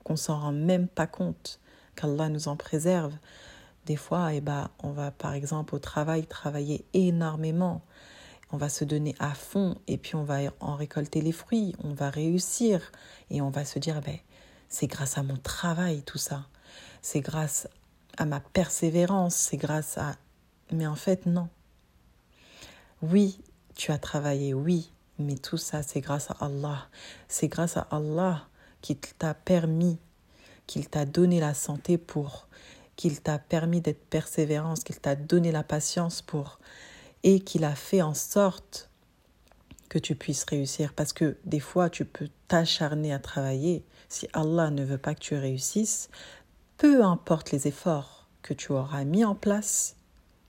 qu'on 0.03 0.15
s'en 0.15 0.39
rend 0.39 0.51
même 0.51 0.87
pas 0.87 1.07
compte, 1.07 1.59
qu'Allah 1.95 2.29
nous 2.29 2.47
en 2.47 2.55
préserve. 2.55 3.13
Des 3.85 3.95
fois, 3.95 4.33
eh 4.33 4.41
ben, 4.41 4.69
on 4.83 4.91
va 4.91 5.11
par 5.11 5.33
exemple 5.33 5.75
au 5.75 5.79
travail 5.79 6.25
travailler 6.25 6.85
énormément, 6.93 7.81
on 8.51 8.57
va 8.57 8.69
se 8.69 8.83
donner 8.83 9.15
à 9.19 9.33
fond 9.33 9.77
et 9.87 9.97
puis 9.97 10.15
on 10.15 10.23
va 10.23 10.39
en 10.59 10.75
récolter 10.75 11.21
les 11.21 11.31
fruits, 11.31 11.75
on 11.83 11.93
va 11.93 12.09
réussir 12.09 12.91
et 13.29 13.41
on 13.41 13.49
va 13.49 13.65
se 13.65 13.79
dire, 13.79 14.01
ben, 14.01 14.17
c'est 14.69 14.87
grâce 14.87 15.17
à 15.17 15.23
mon 15.23 15.37
travail 15.37 16.03
tout 16.03 16.17
ça. 16.17 16.47
C'est 17.01 17.21
grâce 17.21 17.67
à 18.17 18.25
ma 18.25 18.39
persévérance, 18.39 19.35
c'est 19.35 19.57
grâce 19.57 19.97
à... 19.97 20.15
Mais 20.71 20.87
en 20.87 20.95
fait, 20.95 21.25
non. 21.25 21.49
Oui, 23.01 23.39
tu 23.81 23.91
as 23.91 23.97
travaillé, 23.97 24.53
oui, 24.53 24.91
mais 25.17 25.37
tout 25.37 25.57
ça, 25.57 25.81
c'est 25.81 26.01
grâce 26.01 26.29
à 26.29 26.35
Allah. 26.41 26.87
C'est 27.27 27.47
grâce 27.47 27.77
à 27.77 27.87
Allah 27.89 28.45
qu'il 28.81 28.99
t'a 28.99 29.33
permis, 29.33 29.97
qu'il 30.67 30.87
t'a 30.87 31.05
donné 31.05 31.39
la 31.39 31.55
santé 31.55 31.97
pour, 31.97 32.47
qu'il 32.95 33.21
t'a 33.21 33.39
permis 33.39 33.81
d'être 33.81 34.05
persévérance, 34.05 34.83
qu'il 34.83 34.99
t'a 34.99 35.15
donné 35.15 35.51
la 35.51 35.63
patience 35.63 36.21
pour, 36.21 36.59
et 37.23 37.39
qu'il 37.39 37.63
a 37.63 37.73
fait 37.73 38.03
en 38.03 38.13
sorte 38.13 38.91
que 39.89 39.97
tu 39.97 40.13
puisses 40.13 40.43
réussir. 40.43 40.93
Parce 40.93 41.11
que 41.11 41.37
des 41.45 41.59
fois, 41.59 41.89
tu 41.89 42.05
peux 42.05 42.29
t'acharner 42.49 43.11
à 43.11 43.17
travailler. 43.17 43.83
Si 44.09 44.27
Allah 44.33 44.69
ne 44.69 44.83
veut 44.83 44.99
pas 44.99 45.15
que 45.15 45.21
tu 45.21 45.33
réussisses, 45.33 46.11
peu 46.77 47.03
importe 47.03 47.49
les 47.49 47.67
efforts 47.67 48.27
que 48.43 48.53
tu 48.53 48.73
auras 48.73 49.05
mis 49.05 49.25
en 49.25 49.33
place, 49.33 49.95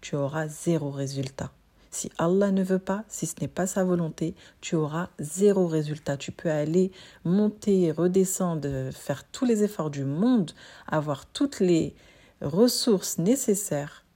tu 0.03 0.17
auras 0.17 0.49
zéro 0.49 0.91
résultat. 0.91 1.51
Si 1.93 2.11
Allah 2.17 2.51
ne 2.53 2.65
veut 2.65 2.79
pas, 2.79 3.05
si 3.07 3.27
ce 3.27 3.35
n'est 3.43 3.49
pas 3.49 3.67
sa 3.67 3.85
volonté, 3.85 4.35
tu 4.63 4.77
auras 4.77 5.11
zéro 5.19 5.67
résultat. 5.67 6.17
Tu 6.17 6.33
peux 6.33 6.51
aller 6.51 6.91
monter, 7.25 7.93
redescendre, 7.93 8.91
faire 8.93 9.25
tous 9.31 9.45
les 9.45 9.63
efforts 9.63 9.91
du 9.91 10.05
monde, 10.05 10.53
avoir 10.87 11.27
toutes 11.27 11.61
les 11.61 11.95
ressources 12.41 13.19
nécessaires. 13.19 14.07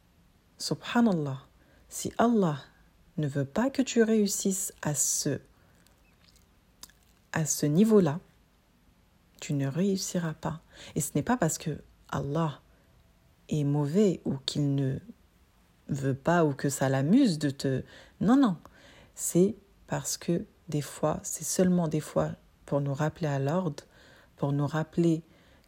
Subhanallah. 0.56 1.38
Si 1.90 2.12
Allah 2.16 2.58
ne 3.18 3.28
veut 3.28 3.44
pas 3.44 3.68
que 3.68 3.82
tu 3.82 4.02
réussisses 4.02 4.72
à 4.80 4.94
ce, 4.94 5.38
à 7.32 7.44
ce 7.44 7.66
niveau-là, 7.66 8.20
tu 9.38 9.52
ne 9.52 9.66
réussiras 9.66 10.32
pas. 10.32 10.62
Et 10.94 11.02
ce 11.02 11.10
n'est 11.14 11.22
pas 11.22 11.36
parce 11.36 11.58
que 11.58 11.78
Allah 12.08 12.62
est 13.50 13.64
mauvais 13.64 14.22
ou 14.24 14.36
qu'il 14.46 14.74
ne 14.74 14.98
veut 15.88 16.14
pas 16.14 16.44
ou 16.44 16.52
que 16.52 16.68
ça 16.68 16.88
l'amuse 16.88 17.38
de 17.38 17.50
te... 17.50 17.82
Non, 18.20 18.36
non. 18.36 18.56
C'est 19.14 19.54
parce 19.86 20.16
que 20.16 20.44
des 20.68 20.82
fois, 20.82 21.20
c'est 21.22 21.44
seulement 21.44 21.88
des 21.88 22.00
fois 22.00 22.30
pour 22.64 22.80
nous 22.80 22.94
rappeler 22.94 23.28
à 23.28 23.38
l'ordre, 23.38 23.84
pour 24.36 24.52
nous 24.52 24.66
rappeler 24.66 25.22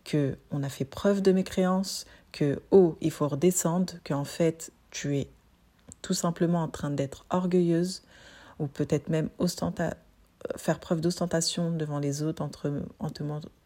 que 0.04 0.36
on 0.50 0.62
a 0.62 0.68
fait 0.68 0.84
preuve 0.84 1.22
de 1.22 1.32
mécréance, 1.32 2.06
que 2.32 2.60
oh, 2.70 2.96
il 3.00 3.10
faut 3.10 3.28
redescendre, 3.28 3.94
qu'en 4.04 4.24
fait, 4.24 4.72
tu 4.90 5.16
es 5.16 5.28
tout 6.02 6.14
simplement 6.14 6.62
en 6.62 6.68
train 6.68 6.90
d'être 6.90 7.24
orgueilleuse 7.30 8.02
ou 8.58 8.66
peut-être 8.66 9.08
même 9.08 9.30
ostenta 9.38 9.94
faire 10.56 10.78
preuve 10.78 11.00
d'ostentation 11.00 11.70
devant 11.72 11.98
les 11.98 12.22
autres 12.22 12.42
en 12.42 12.48
te, 12.48 12.68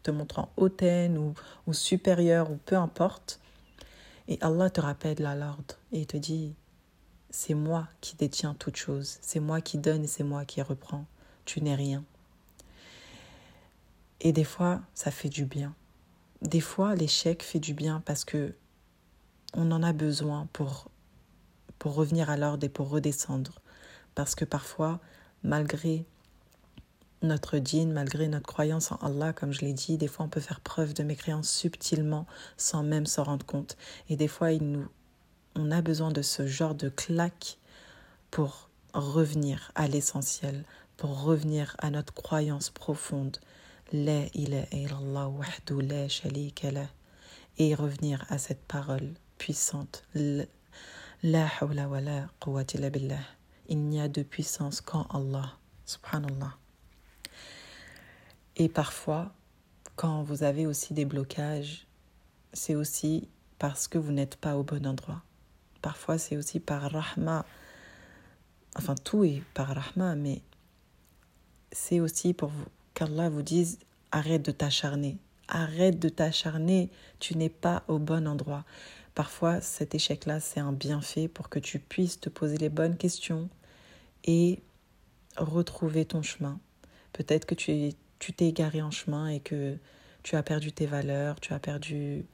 te 0.03 0.11
montrant 0.11 0.49
hautaine 0.57 1.17
ou, 1.17 1.33
ou 1.67 1.73
supérieure 1.73 2.51
ou 2.51 2.57
peu 2.65 2.75
importe. 2.75 3.39
Et 4.27 4.37
Allah 4.41 4.69
te 4.69 4.81
rappelle 4.81 5.25
à 5.25 5.35
l'ordre 5.35 5.75
et 5.91 6.05
te 6.05 6.17
dit, 6.17 6.55
c'est 7.29 7.53
moi 7.53 7.87
qui 7.99 8.15
détiens 8.15 8.53
toute 8.53 8.77
chose, 8.77 9.17
c'est 9.21 9.39
moi 9.39 9.59
qui 9.59 9.77
donne 9.77 10.03
et 10.03 10.07
c'est 10.07 10.23
moi 10.23 10.45
qui 10.45 10.61
reprends, 10.61 11.05
tu 11.45 11.61
n'es 11.61 11.75
rien. 11.75 12.03
Et 14.21 14.31
des 14.31 14.45
fois, 14.45 14.81
ça 14.93 15.11
fait 15.11 15.29
du 15.29 15.45
bien. 15.45 15.75
Des 16.41 16.61
fois, 16.61 16.95
l'échec 16.95 17.43
fait 17.43 17.59
du 17.59 17.73
bien 17.73 18.01
parce 18.05 18.23
que 18.23 18.55
on 19.53 19.71
en 19.71 19.83
a 19.83 19.93
besoin 19.93 20.47
pour, 20.53 20.89
pour 21.77 21.93
revenir 21.95 22.29
à 22.29 22.37
l'ordre 22.37 22.65
et 22.65 22.69
pour 22.69 22.89
redescendre. 22.89 23.59
Parce 24.15 24.35
que 24.35 24.45
parfois, 24.45 24.99
malgré 25.43 26.05
notre 27.23 27.57
dîne, 27.57 27.93
malgré 27.93 28.27
notre 28.27 28.47
croyance 28.47 28.91
en 28.91 28.97
Allah, 28.97 29.33
comme 29.33 29.51
je 29.51 29.61
l'ai 29.61 29.73
dit, 29.73 29.97
des 29.97 30.07
fois 30.07 30.25
on 30.25 30.29
peut 30.29 30.39
faire 30.39 30.59
preuve 30.59 30.93
de 30.93 31.03
mécréance 31.03 31.49
subtilement 31.49 32.27
sans 32.57 32.83
même 32.83 33.05
s'en 33.05 33.23
rendre 33.23 33.45
compte. 33.45 33.77
Et 34.09 34.15
des 34.15 34.27
fois, 34.27 34.51
il 34.51 34.63
nous, 34.63 34.87
on 35.55 35.71
a 35.71 35.81
besoin 35.81 36.11
de 36.11 36.21
ce 36.21 36.47
genre 36.47 36.75
de 36.75 36.89
claque 36.89 37.57
pour 38.31 38.69
revenir 38.93 39.71
à 39.75 39.87
l'essentiel, 39.87 40.63
pour 40.97 41.23
revenir 41.23 41.75
à 41.79 41.89
notre 41.89 42.13
croyance 42.13 42.69
profonde. 42.69 43.37
La 43.91 44.25
ilaha 44.33 44.67
illallah 44.71 45.29
la 46.71 46.87
Et 47.59 47.75
revenir 47.75 48.25
à 48.29 48.37
cette 48.37 48.63
parole 48.65 49.13
puissante. 49.37 50.03
La 51.21 51.47
hawla 51.61 51.87
wa 51.87 52.01
la 52.01 52.89
billah. 52.89 53.19
Il 53.69 53.79
n'y 53.79 54.01
a 54.01 54.07
de 54.07 54.23
puissance 54.23 54.81
qu'en 54.81 55.03
Allah. 55.03 55.57
Subhanallah. 55.85 56.62
Et 58.55 58.69
parfois, 58.69 59.33
quand 59.95 60.23
vous 60.23 60.43
avez 60.43 60.65
aussi 60.65 60.93
des 60.93 61.05
blocages, 61.05 61.87
c'est 62.53 62.75
aussi 62.75 63.27
parce 63.57 63.87
que 63.87 63.97
vous 63.97 64.11
n'êtes 64.11 64.35
pas 64.35 64.57
au 64.57 64.63
bon 64.63 64.85
endroit. 64.85 65.23
Parfois, 65.81 66.17
c'est 66.17 66.37
aussi 66.37 66.59
par 66.59 66.91
rahma. 66.91 67.45
Enfin, 68.75 68.95
tout 68.95 69.23
est 69.23 69.41
par 69.53 69.67
rahma, 69.67 70.15
mais 70.15 70.41
c'est 71.71 71.99
aussi 71.99 72.33
pour 72.33 72.51
qu'Allah 72.93 73.29
vous 73.29 73.41
dise 73.41 73.79
arrête 74.11 74.43
de 74.43 74.51
t'acharner. 74.51 75.17
Arrête 75.47 75.99
de 75.99 76.09
t'acharner, 76.09 76.89
tu 77.19 77.37
n'es 77.37 77.49
pas 77.49 77.83
au 77.87 77.99
bon 77.99 78.27
endroit. 78.27 78.65
Parfois, 79.15 79.61
cet 79.61 79.93
échec-là, 79.93 80.39
c'est 80.39 80.59
un 80.59 80.71
bienfait 80.73 81.27
pour 81.27 81.49
que 81.49 81.59
tu 81.59 81.79
puisses 81.79 82.19
te 82.19 82.29
poser 82.29 82.57
les 82.57 82.69
bonnes 82.69 82.97
questions 82.97 83.49
et 84.23 84.61
retrouver 85.37 86.05
ton 86.05 86.21
chemin. 86.21 86.59
Peut-être 87.11 87.45
que 87.45 87.55
tu 87.55 87.93
tu 88.23 88.31
t'es 88.31 88.47
égaré 88.47 88.81
en 88.81 88.89
chemin 88.89 89.27
et 89.27 89.41
que 89.41 89.77
tu 90.23 90.37
as 90.37 90.43
perdu 90.43 90.71
tes 90.71 90.85
valeurs, 90.85 91.41
tu 91.41 91.51
as 91.51 91.59
perdu 91.59 92.25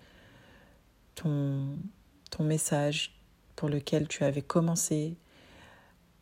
ton, 1.15 1.79
message 2.41 3.19
pour 3.55 3.69
lequel 3.69 4.07
tu 4.07 4.23
avais 4.23 4.43
commencé, 4.43 5.17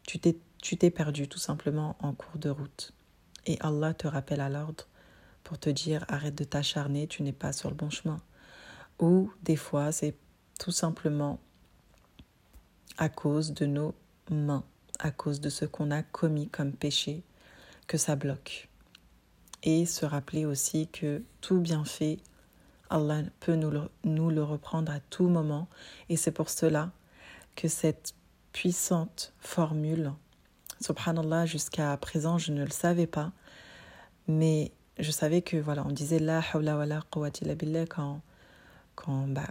tu 0.04 0.20
t'es, 0.20 0.38
tu 0.62 0.78
t'es 0.78 0.90
perdu 0.90 1.28
tout 1.28 1.38
simplement 1.38 1.98
en 2.00 2.14
cours 2.14 2.40
de 2.40 2.50
route. 2.50 2.94
Et 3.46 3.58
Allah 3.60 3.94
te 3.94 4.08
rappelle 4.08 4.40
à 4.40 4.48
l'ordre 4.48 4.88
pour 5.44 5.60
te 5.60 5.70
dire 5.70 6.06
arrête 6.08 6.36
de 6.36 6.46
t'acharner, 6.46 7.06
tu 7.08 7.22
n'es 7.22 7.34
pas 7.34 7.52
sur 7.52 7.70
le 7.70 7.76
bon 7.76 7.90
chemin. 7.90 8.22
Ou 9.00 9.34
des 9.44 9.58
fois, 9.58 9.92
c'est 9.92 10.16
tout 10.62 10.72
simplement 10.72 11.42
à 12.98 13.10
cause 13.10 13.52
de 13.52 13.66
nos 13.66 13.94
mains, 14.32 14.64
à 15.00 15.12
cause 15.12 15.42
de 15.42 15.50
ce 15.50 15.66
qu'on 15.66 15.92
a 15.92 16.04
commis 16.04 16.48
comme 16.48 16.72
péché, 16.72 17.22
que 17.86 17.98
ça 17.98 18.16
bloque 18.16 18.70
et 19.68 19.86
se 19.86 20.06
rappeler 20.06 20.46
aussi 20.46 20.88
que 20.88 21.22
tout 21.42 21.60
bienfait, 21.60 22.20
Allah 22.90 23.24
peut 23.42 23.56
nous 23.56 24.30
le, 24.30 24.44
reprendre 24.44 24.94
à 24.94 25.02
tout 25.02 25.28
moment. 25.28 25.68
Et 26.08 26.16
c'est 26.16 26.32
pour 26.32 26.50
cela 26.50 26.92
que 27.58 27.68
cette 27.68 28.14
puissante 28.54 29.34
formule, 29.40 30.14
subhanallah, 30.80 31.46
jusqu'à 31.46 31.98
présent, 31.98 32.38
je 32.38 32.54
ne 32.54 32.64
le 32.64 32.72
savais 32.72 33.08
pas, 33.08 33.34
mais 34.30 34.72
je 35.00 35.12
savais 35.12 35.42
que, 35.42 35.58
voilà, 35.58 35.86
on 35.86 35.92
disait 35.92 36.20
la 36.20 36.42
hawla 36.54 36.78
wa 36.78 36.86
la 36.86 37.02
quwwata 37.12 37.46
quand, 37.90 38.22
quand, 38.96 39.28
bah, 39.28 39.50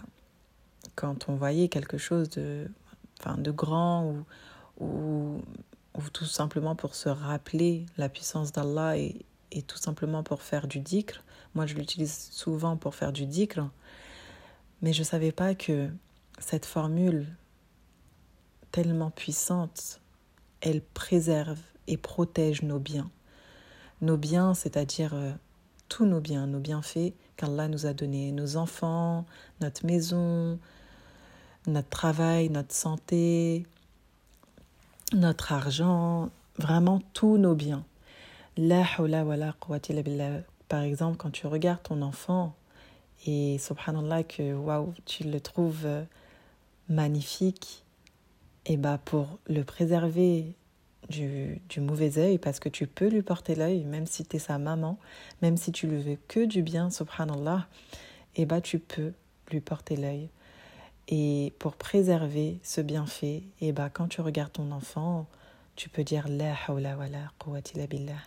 quand 0.95 1.29
on 1.29 1.35
voyait 1.35 1.69
quelque 1.69 1.99
chose 1.99 2.31
de, 2.31 2.71
enfin, 3.21 3.37
de 3.37 3.51
grand 3.51 4.07
ou, 4.07 4.25
ou, 4.83 5.43
ou 5.95 6.09
tout 6.11 6.25
simplement 6.25 6.75
pour 6.75 6.95
se 6.95 7.11
rappeler 7.11 7.85
la 7.99 8.09
puissance 8.09 8.51
d'Allah 8.51 8.97
et 9.57 9.63
tout 9.63 9.79
simplement 9.79 10.23
pour 10.23 10.43
faire 10.43 10.67
du 10.67 10.81
dhikr. 10.81 11.23
Moi, 11.55 11.67
je 11.67 11.75
l'utilise 11.75 12.29
souvent 12.31 12.77
pour 12.77 12.95
faire 12.95 13.13
du 13.13 13.27
dhikr. 13.27 13.69
Mais 14.83 14.93
je 14.93 15.01
ne 15.01 15.05
savais 15.05 15.33
pas 15.33 15.55
que 15.55 15.89
cette 16.39 16.67
formule 16.67 17.27
tellement 18.71 19.11
puissante, 19.11 20.01
elle 20.61 20.83
préserve 20.83 21.59
et 21.87 21.97
protège 21.97 22.63
nos 22.63 22.79
biens. 22.79 23.11
Nos 24.03 24.19
biens, 24.19 24.53
c'est-à-dire 24.53 25.15
euh, 25.15 25.33
tous 25.89 26.05
nos 26.05 26.21
biens, 26.21 26.47
nos 26.47 26.59
bienfaits 26.59 27.15
qu'Allah 27.37 27.69
nous 27.69 27.87
a 27.87 27.95
donnés, 27.95 28.33
nos 28.33 28.57
enfants, 28.57 29.25
notre 29.61 29.87
maison, 29.87 30.59
notre 31.67 31.89
travail, 31.89 32.51
notre 32.51 32.75
santé, 32.75 33.67
notre 35.13 35.53
argent, 35.53 36.31
vraiment 36.59 37.01
tous 37.15 37.39
nos 37.39 37.55
biens. 37.55 37.85
La 38.59 38.87
hawla 38.97 39.23
wa 39.23 39.37
la. 39.37 39.55
Par 40.69 40.81
exemple, 40.81 41.19
quand 41.19 41.31
tu 41.31 41.47
regardes 41.47 41.83
ton 41.83 42.01
enfant 42.01 42.55
et 43.27 43.59
subhanallah 43.59 44.23
que 44.23 44.55
waouh, 44.55 44.95
tu 45.05 45.25
le 45.25 45.41
trouves 45.41 45.85
euh, 45.85 46.05
magnifique, 46.89 47.85
et 48.65 48.79
bah 48.79 48.99
pour 49.05 49.39
le 49.47 49.63
préserver 49.63 50.55
du, 51.11 51.61
du 51.69 51.81
mauvais 51.81 52.17
œil, 52.17 52.39
parce 52.39 52.59
que 52.59 52.71
tu 52.71 52.87
peux 52.87 53.09
lui 53.09 53.21
porter 53.21 53.57
l'œil, 53.57 53.85
même 53.85 54.07
si 54.07 54.25
tu 54.25 54.37
es 54.37 54.39
sa 54.39 54.57
maman, 54.57 54.99
même 55.43 55.59
si 55.59 55.71
tu 55.71 55.87
lui 55.87 56.01
veux 56.01 56.19
que 56.27 56.47
du 56.47 56.63
bien, 56.63 56.89
subhanallah, 56.89 57.67
et 58.37 58.47
bah 58.47 58.63
tu 58.63 58.79
peux 58.79 59.13
lui 59.51 59.61
porter 59.61 59.97
l'œil. 59.97 60.31
Et 61.09 61.53
pour 61.59 61.77
préserver 61.77 62.59
ce 62.63 62.81
bienfait, 62.81 63.43
et 63.61 63.73
bah 63.73 63.91
quand 63.91 64.09
tu 64.09 64.23
regardes 64.23 64.53
ton 64.53 64.73
enfant, 64.73 65.27
tu 65.77 65.91
peux 65.91 66.05
dire 66.05 66.27
la 66.27 66.55
hawla 66.67 66.97
wa 66.97 67.07
la 67.09 67.87
billah 67.87 68.23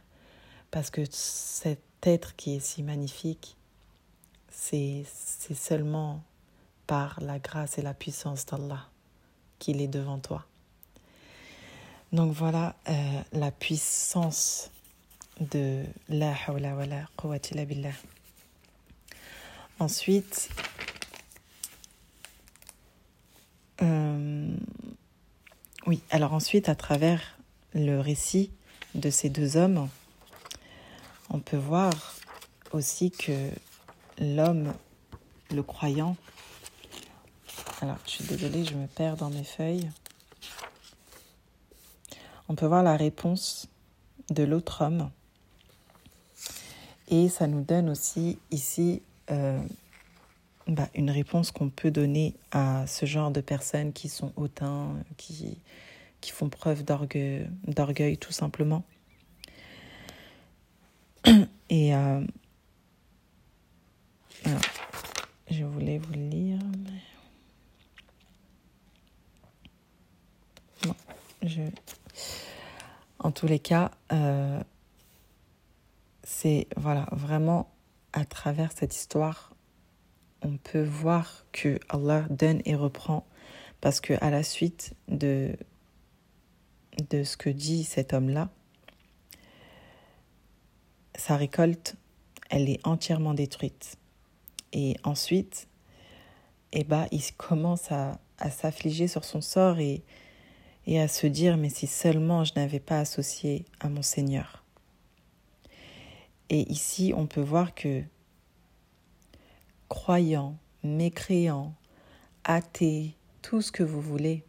parce 0.71 0.89
que 0.89 1.01
cet 1.11 1.81
être 2.03 2.35
qui 2.35 2.55
est 2.55 2.59
si 2.59 2.83
magnifique, 2.83 3.57
c'est 4.49 5.05
seulement 5.55 6.21
par 6.87 7.19
la 7.21 7.39
grâce 7.39 7.77
et 7.77 7.81
la 7.81 7.93
puissance 7.93 8.45
d'Allah 8.45 8.89
qu'il 9.57 9.81
est 9.81 9.87
devant 9.87 10.19
toi. 10.19 10.45
Donc 12.11 12.33
voilà 12.33 12.75
euh, 12.87 13.21
la 13.33 13.51
puissance 13.51 14.71
de 15.39 15.85
la 16.09 16.33
hawla 16.47 16.75
wa 16.75 16.85
la 16.85 17.05
quwwata 17.15 17.65
billah. 17.65 17.93
Ensuite, 19.79 20.49
euh, 23.81 24.55
oui, 25.85 26.01
alors 26.09 26.33
ensuite, 26.33 26.67
à 26.67 26.75
travers 26.75 27.37
le 27.73 27.99
récit 27.99 28.51
de 28.95 29.09
ces 29.09 29.29
deux 29.29 29.55
hommes, 29.55 29.87
on 31.29 31.39
peut 31.39 31.57
voir 31.57 31.91
aussi 32.71 33.11
que 33.11 33.49
l'homme, 34.19 34.73
le 35.51 35.63
croyant, 35.63 36.15
alors 37.81 37.97
je 38.05 38.11
suis 38.11 38.23
désolée, 38.25 38.65
je 38.65 38.73
me 38.73 38.87
perds 38.87 39.15
dans 39.15 39.29
mes 39.29 39.43
feuilles. 39.43 39.89
On 42.49 42.55
peut 42.55 42.65
voir 42.65 42.83
la 42.83 42.97
réponse 42.97 43.69
de 44.29 44.43
l'autre 44.43 44.83
homme. 44.83 45.09
Et 47.07 47.29
ça 47.29 47.47
nous 47.47 47.61
donne 47.61 47.89
aussi 47.89 48.37
ici 48.51 49.01
euh, 49.31 49.61
bah, 50.67 50.89
une 50.93 51.09
réponse 51.09 51.51
qu'on 51.51 51.69
peut 51.69 51.89
donner 51.89 52.35
à 52.51 52.85
ce 52.85 53.05
genre 53.05 53.31
de 53.31 53.41
personnes 53.41 53.93
qui 53.93 54.09
sont 54.09 54.33
hautains, 54.35 54.93
qui, 55.17 55.57
qui 56.21 56.31
font 56.31 56.49
preuve 56.49 56.83
d'orgueil 56.83 58.17
tout 58.17 58.31
simplement. 58.31 58.83
Et 61.69 61.95
euh, 61.95 62.21
je 65.51 65.63
voulais 65.63 65.99
vous 65.99 66.13
lire. 66.13 66.59
En 73.19 73.31
tous 73.31 73.47
les 73.47 73.59
cas, 73.59 73.91
euh, 74.11 74.61
c'est 76.23 76.67
voilà 76.75 77.07
vraiment 77.11 77.69
à 78.13 78.25
travers 78.25 78.71
cette 78.71 78.95
histoire, 78.95 79.53
on 80.41 80.57
peut 80.57 80.83
voir 80.83 81.45
que 81.51 81.79
Allah 81.89 82.25
donne 82.29 82.61
et 82.65 82.75
reprend 82.75 83.25
parce 83.81 83.99
que 84.01 84.13
à 84.21 84.29
la 84.29 84.43
suite 84.43 84.93
de 85.07 85.55
ce 87.11 87.37
que 87.37 87.49
dit 87.49 87.83
cet 87.83 88.13
homme-là, 88.13 88.49
sa 91.19 91.35
récolte, 91.35 91.95
elle 92.49 92.69
est 92.69 92.79
entièrement 92.85 93.33
détruite. 93.33 93.97
Et 94.73 94.95
ensuite, 95.03 95.67
eh 96.71 96.83
ben, 96.83 97.07
il 97.11 97.21
commence 97.37 97.91
à, 97.91 98.19
s'affliger 98.49 99.07
sur 99.07 99.25
son 99.25 99.41
sort 99.41 99.79
et, 99.79 100.01
et 100.87 100.99
à 100.99 101.07
se 101.09 101.27
dire, 101.27 101.57
mais 101.57 101.69
si 101.69 101.87
seulement 101.87 102.45
je 102.45 102.53
n'avais 102.55 102.79
pas 102.79 102.99
associé 102.99 103.65
à 103.81 103.89
mon 103.89 104.01
Seigneur. 104.01 104.63
Et 106.49 106.61
ici, 106.71 107.13
on 107.15 107.27
peut 107.27 107.41
voir 107.41 107.75
que 107.75 108.01
croyant, 109.89 110.57
mécréant, 110.83 111.75
athée, 112.45 113.15
tout 113.41 113.61
ce 113.61 113.71
que 113.71 113.83
vous 113.83 114.01
voulez, 114.01 114.45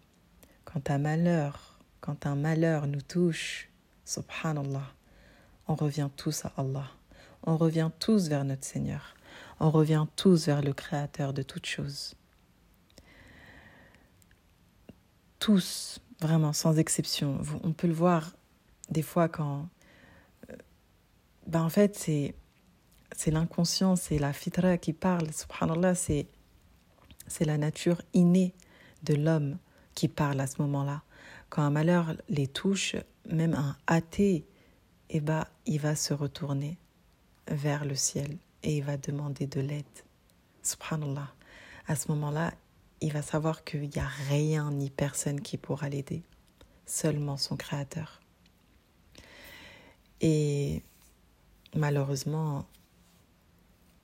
quand 0.64 0.90
un 0.90 0.98
malheur, 0.98 1.80
quand 2.00 2.26
un 2.26 2.36
malheur 2.36 2.86
nous 2.86 3.02
touche, 3.02 3.68
subhanallah, 4.04 4.94
on 5.70 5.76
revient 5.76 6.08
tous 6.16 6.44
à 6.44 6.52
Allah. 6.56 6.90
On 7.44 7.56
revient 7.56 7.90
tous 8.00 8.28
vers 8.28 8.44
notre 8.44 8.64
Seigneur. 8.64 9.14
On 9.60 9.70
revient 9.70 10.04
tous 10.16 10.46
vers 10.46 10.62
le 10.62 10.72
Créateur 10.72 11.32
de 11.32 11.42
toutes 11.42 11.66
choses. 11.66 12.16
Tous, 15.38 16.00
vraiment, 16.20 16.52
sans 16.52 16.76
exception. 16.76 17.40
On 17.62 17.72
peut 17.72 17.86
le 17.86 17.92
voir 17.92 18.32
des 18.90 19.02
fois 19.02 19.28
quand... 19.28 19.68
Euh, 20.50 20.56
ben 21.46 21.62
en 21.62 21.70
fait, 21.70 21.96
c'est, 21.96 22.34
c'est 23.12 23.30
l'inconscient, 23.30 23.94
c'est 23.94 24.18
la 24.18 24.32
fitra 24.32 24.76
qui 24.76 24.92
parle. 24.92 25.32
Subhanallah, 25.32 25.94
c'est, 25.94 26.26
c'est 27.28 27.44
la 27.44 27.58
nature 27.58 28.02
innée 28.12 28.54
de 29.04 29.14
l'homme 29.14 29.56
qui 29.94 30.08
parle 30.08 30.40
à 30.40 30.48
ce 30.48 30.60
moment-là. 30.62 31.02
Quand 31.48 31.62
un 31.62 31.70
malheur 31.70 32.16
les 32.28 32.48
touche, 32.48 32.96
même 33.30 33.54
un 33.54 33.76
athée, 33.86 34.44
eh 35.12 35.20
ben, 35.20 35.44
il 35.66 35.80
va 35.80 35.96
se 35.96 36.14
retourner 36.14 36.78
vers 37.48 37.84
le 37.84 37.96
ciel 37.96 38.36
et 38.62 38.76
il 38.76 38.84
va 38.84 38.96
demander 38.96 39.46
de 39.46 39.60
l'aide. 39.60 39.84
Subhanallah. 40.62 41.32
À 41.88 41.96
ce 41.96 42.12
moment-là, 42.12 42.54
il 43.00 43.12
va 43.12 43.20
savoir 43.20 43.64
qu'il 43.64 43.88
n'y 43.88 43.98
a 43.98 44.06
rien 44.28 44.70
ni 44.70 44.88
personne 44.88 45.40
qui 45.40 45.56
pourra 45.56 45.88
l'aider, 45.88 46.22
seulement 46.86 47.36
son 47.36 47.56
Créateur. 47.56 48.20
Et 50.20 50.82
malheureusement, 51.74 52.64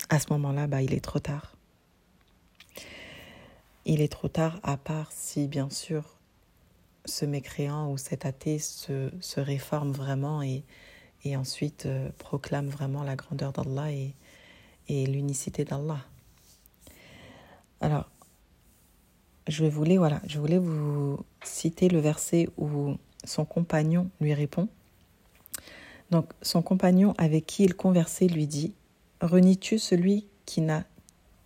à 0.09 0.19
ce 0.19 0.33
moment-là, 0.33 0.67
bah, 0.67 0.83
il 0.83 0.93
est 0.93 1.05
trop 1.05 1.21
tard. 1.21 1.55
Il 3.85 4.01
est 4.01 4.11
trop 4.11 4.29
tard, 4.29 4.59
à 4.65 4.77
part 4.77 5.13
si, 5.13 5.47
bien 5.47 5.71
sûr, 5.71 6.17
ce 7.05 7.25
mécréant 7.25 7.93
ou 7.93 7.99
cet 7.99 8.27
athée 8.27 8.59
se, 8.59 9.13
se 9.21 9.39
réforme 9.39 9.93
vraiment 9.93 10.43
et, 10.43 10.65
et 11.27 11.37
ensuite 11.37 11.87
euh, 11.87 12.09
proclame 12.19 12.69
vraiment 12.69 13.03
la 13.03 13.17
grandeur 13.17 13.53
d'Allah 13.53 13.91
et, 13.93 14.15
l'unicité 14.89 15.65
d'Allah. 15.65 15.99
Alors, 17.81 18.09
je 19.49 19.65
voulais, 19.65 19.97
voilà, 19.97 20.21
je 20.29 20.39
voulais 20.39 20.59
vous 20.59 21.19
citer 21.43 21.89
le 21.89 21.99
verset 21.99 22.49
où 22.57 22.95
son 23.25 23.45
compagnon 23.45 24.09
lui 24.21 24.33
répond. 24.33 24.69
Donc, 26.13 26.31
son 26.41 26.63
compagnon 26.63 27.15
avec 27.19 27.47
qui 27.47 27.65
il 27.65 27.75
conversait 27.75 28.29
lui 28.29 28.47
dit 28.47 28.75
Renies-tu 29.21 29.79
celui 29.79 30.29
qui 30.45 30.61
n'a 30.61 30.85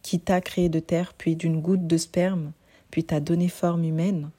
qui 0.03 0.19
t'a 0.19 0.41
créé 0.41 0.69
de 0.69 0.81
terre, 0.81 1.13
puis 1.15 1.37
d'une 1.37 1.61
goutte 1.61 1.87
de 1.87 1.97
sperme, 1.97 2.53
puis 2.91 3.05
t'a 3.05 3.21
donné 3.21 3.49
forme 3.49 3.85
humaine? 3.85 4.31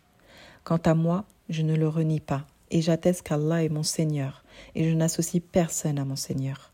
Quant 0.63 0.81
à 0.85 0.95
moi, 0.95 1.25
je 1.49 1.61
ne 1.61 1.75
le 1.75 1.87
renie 1.87 2.19
pas, 2.19 2.45
et 2.71 2.81
j'atteste 2.81 3.21
qu'Allah 3.23 3.63
est 3.63 3.69
mon 3.69 3.83
Seigneur, 3.83 4.40
et 4.75 4.89
je 4.89 4.95
n'associe 4.95 5.41
personne 5.41 5.99
à 5.99 6.05
mon 6.05 6.15
Seigneur. 6.15 6.71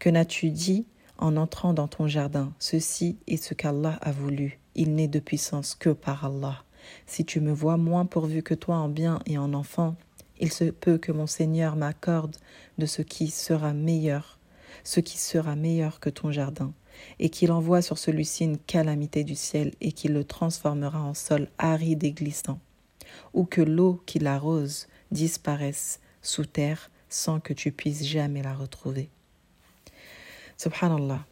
Que 0.00 0.10
n'as-tu 0.10 0.50
dit 0.50 0.86
en 1.18 1.36
entrant 1.36 1.74
dans 1.74 1.88
ton 1.88 2.06
jardin 2.08 2.52
Ceci 2.58 3.18
est 3.26 3.36
ce 3.36 3.54
qu'Allah 3.54 3.98
a 4.00 4.12
voulu. 4.12 4.58
Il 4.74 4.94
n'est 4.94 5.08
de 5.08 5.20
puissance 5.20 5.74
que 5.74 5.90
par 5.90 6.24
Allah. 6.24 6.64
Si 7.06 7.24
tu 7.24 7.40
me 7.40 7.52
vois 7.52 7.76
moins 7.76 8.06
pourvu 8.06 8.42
que 8.42 8.54
toi 8.54 8.76
en 8.76 8.88
bien 8.88 9.20
et 9.26 9.38
en 9.38 9.54
enfant, 9.54 9.96
il 10.40 10.52
se 10.52 10.64
peut 10.64 10.98
que 10.98 11.12
mon 11.12 11.26
Seigneur 11.26 11.76
m'accorde 11.76 12.36
de 12.78 12.86
ce 12.86 13.02
qui 13.02 13.28
sera 13.28 13.72
meilleur, 13.72 14.38
ce 14.82 15.00
qui 15.00 15.18
sera 15.18 15.56
meilleur 15.56 16.00
que 16.00 16.10
ton 16.10 16.32
jardin, 16.32 16.72
et 17.18 17.30
qu'il 17.30 17.52
envoie 17.52 17.82
sur 17.82 17.98
celui-ci 17.98 18.44
une 18.44 18.58
calamité 18.58 19.24
du 19.24 19.34
ciel 19.34 19.72
et 19.80 19.92
qu'il 19.92 20.12
le 20.12 20.24
transformera 20.24 21.02
en 21.02 21.14
sol 21.14 21.48
aride 21.58 22.04
et 22.04 22.12
glissant, 22.12 22.60
ou 23.32 23.44
que 23.44 23.60
l'eau 23.60 24.02
qui 24.06 24.18
l'arrose 24.18 24.86
disparaisse 25.10 26.00
sous 26.22 26.46
terre 26.46 26.90
sans 27.14 27.38
que 27.38 27.52
tu 27.52 27.70
puisses 27.70 28.04
jamais 28.04 28.42
la 28.42 28.54
retrouver. 28.54 29.08
Subhanallah. 30.56 31.24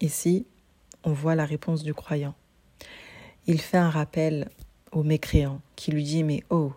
Ici, 0.00 0.46
on 1.04 1.12
voit 1.12 1.34
la 1.34 1.44
réponse 1.44 1.82
du 1.82 1.92
croyant. 1.92 2.34
Il 3.46 3.60
fait 3.60 3.76
un 3.76 3.90
rappel 3.90 4.48
au 4.92 5.02
mécréant 5.02 5.60
qui 5.76 5.90
lui 5.92 6.02
dit 6.02 6.24
Mais 6.24 6.42
oh, 6.48 6.72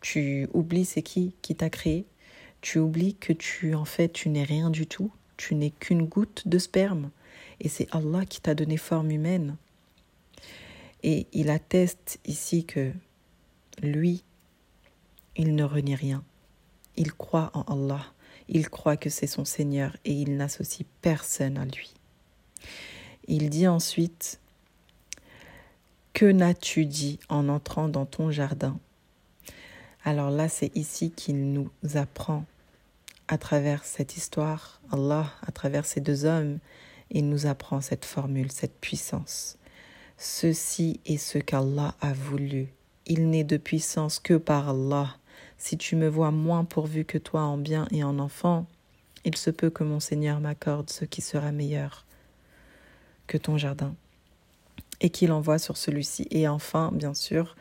tu 0.00 0.48
oublies 0.54 0.84
c'est 0.84 1.02
qui 1.02 1.34
qui 1.42 1.56
t'a 1.56 1.70
créé? 1.70 2.06
Tu 2.60 2.78
oublies 2.78 3.16
que 3.16 3.32
tu, 3.32 3.74
en 3.74 3.84
fait, 3.84 4.12
tu 4.12 4.28
n'es 4.28 4.44
rien 4.44 4.70
du 4.70 4.86
tout 4.86 5.10
Tu 5.36 5.56
n'es 5.56 5.70
qu'une 5.70 6.06
goutte 6.06 6.46
de 6.46 6.58
sperme 6.58 7.10
et 7.58 7.68
c'est 7.68 7.88
Allah 7.90 8.24
qui 8.24 8.40
t'a 8.40 8.54
donné 8.54 8.76
forme 8.76 9.10
humaine. 9.10 9.56
Et 11.02 11.26
il 11.32 11.50
atteste 11.50 12.20
ici 12.24 12.64
que 12.64 12.92
lui, 13.82 14.22
il 15.34 15.56
ne 15.56 15.64
renie 15.64 15.96
rien. 15.96 16.22
Il 16.96 17.12
croit 17.12 17.50
en 17.54 17.62
Allah. 17.62 18.04
Il 18.48 18.68
croit 18.68 18.96
que 18.96 19.10
c'est 19.10 19.26
son 19.26 19.44
Seigneur 19.44 19.96
et 20.04 20.12
il 20.12 20.36
n'associe 20.36 20.86
personne 21.02 21.58
à 21.58 21.64
lui. 21.64 21.94
Il 23.28 23.50
dit 23.50 23.66
ensuite 23.66 24.40
Que 26.12 26.26
n'as-tu 26.26 26.86
dit 26.86 27.18
en 27.28 27.48
entrant 27.48 27.88
dans 27.88 28.06
ton 28.06 28.30
jardin? 28.30 28.78
Alors 30.04 30.30
là, 30.30 30.48
c'est 30.48 30.74
ici 30.76 31.10
qu'il 31.10 31.52
nous 31.52 31.70
apprend 31.94 32.44
à 33.28 33.38
travers 33.38 33.84
cette 33.84 34.16
histoire, 34.16 34.80
Allah, 34.92 35.32
à 35.44 35.50
travers 35.50 35.84
ces 35.84 36.00
deux 36.00 36.24
hommes, 36.24 36.58
il 37.10 37.28
nous 37.28 37.46
apprend 37.46 37.80
cette 37.80 38.04
formule, 38.04 38.52
cette 38.52 38.78
puissance. 38.80 39.58
Ceci 40.16 41.00
est 41.06 41.18
ce 41.18 41.38
qu'Allah 41.38 41.94
a 42.00 42.12
voulu. 42.12 42.68
Il 43.06 43.30
n'est 43.30 43.44
de 43.44 43.56
puissance 43.56 44.18
que 44.18 44.34
par 44.34 44.68
Allah. 44.68 45.16
Si 45.58 45.78
tu 45.78 45.96
me 45.96 46.08
vois 46.08 46.30
moins 46.30 46.64
pourvu 46.64 47.04
que 47.04 47.18
toi 47.18 47.42
en 47.42 47.58
bien 47.58 47.86
et 47.90 48.04
en 48.04 48.18
enfant, 48.18 48.66
il 49.24 49.36
se 49.36 49.50
peut 49.50 49.70
que 49.70 49.84
mon 49.84 50.00
Seigneur 50.00 50.40
m'accorde 50.40 50.90
ce 50.90 51.04
qui 51.04 51.20
sera 51.20 51.52
meilleur 51.52 52.04
que 53.26 53.38
ton 53.38 53.58
jardin. 53.58 53.94
et 55.00 55.10
qu'il 55.10 55.32
envoie 55.32 55.58
sur 55.58 55.76
celui-ci. 55.76 56.26
Et 56.30 56.48
enfin, 56.48 56.90
bien 56.92 57.14
sûr, 57.14 57.54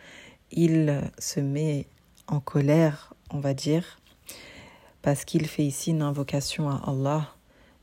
il 0.51 1.01
se 1.19 1.39
met 1.39 1.86
en 2.27 2.39
colère, 2.39 3.13
on 3.29 3.39
va 3.39 3.53
dire, 3.53 3.99
parce 5.01 5.25
qu'il 5.25 5.45
fait 5.47 5.65
ici 5.65 5.91
une 5.91 6.01
invocation 6.01 6.69
à 6.69 6.81
Allah 6.88 7.34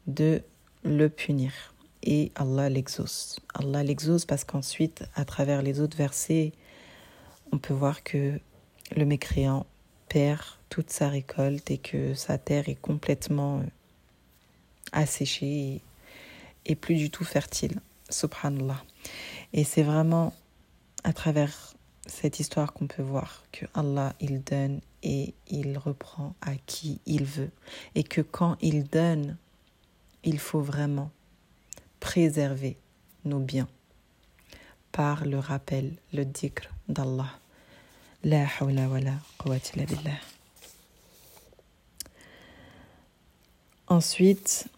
de 0.07 0.42
le 0.85 1.09
punir. 1.09 1.53
Et 2.03 2.33
Allah 2.35 2.68
l'exauce. 2.68 3.38
Allah 3.55 3.85
l'exauce 3.85 4.25
parce 4.25 4.42
qu'ensuite, 4.42 5.05
à 5.14 5.25
travers 5.25 5.62
les 5.62 5.81
autres 5.81 5.96
versets, 5.96 6.53
on 7.53 7.59
peut 7.59 7.75
voir 7.75 8.03
que 8.03 8.40
le 8.96 9.05
mécréant 9.05 9.66
perd 10.12 10.42
toute 10.68 10.90
sa 10.90 11.09
récolte 11.09 11.70
et 11.70 11.79
que 11.79 12.12
sa 12.12 12.37
terre 12.37 12.68
est 12.68 12.75
complètement 12.81 13.61
euh, 13.61 13.62
asséchée 14.92 15.81
et, 16.66 16.75
plus 16.75 16.96
du 16.96 17.09
tout 17.09 17.25
fertile. 17.25 17.81
Subhanallah. 18.11 18.85
Et 19.55 19.64
c'est 19.64 19.83
vraiment 19.83 20.35
à 21.03 21.14
travers 21.14 21.72
cette 22.07 22.40
histoire 22.40 22.75
qu'on 22.75 22.88
peut 22.88 23.03
voir 23.03 23.42
que 23.53 23.64
Allah, 23.72 24.14
il 24.20 24.42
donne 24.42 24.83
et 25.03 25.33
il 25.48 25.79
reprend 25.79 26.35
à 26.42 26.57
qui 26.66 27.01
il 27.07 27.25
veut. 27.25 27.51
Et 27.94 28.05
que 28.05 28.20
quand 28.20 28.59
il 28.61 28.85
donne, 28.85 29.38
il 30.25 30.38
faut 30.38 30.61
vraiment 30.61 31.11
préserver 32.01 32.77
nos 33.25 33.38
biens 33.38 33.68
par 34.90 35.25
le 35.25 35.38
rappel, 35.38 35.94
le 36.12 36.27
dhikr 36.27 36.68
d'Allah. 36.87 37.41
La 38.25 38.47
hawla 38.47 38.89
wa 38.89 39.01
la 39.01 39.85
billah. 39.85 40.21
Ensuite, 43.89 44.69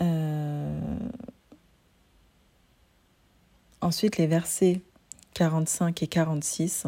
euh, 0.00 0.98
ensuite 3.82 4.16
les 4.16 4.26
versets 4.26 4.80
45 5.34 6.02
et 6.02 6.06
46. 6.06 6.86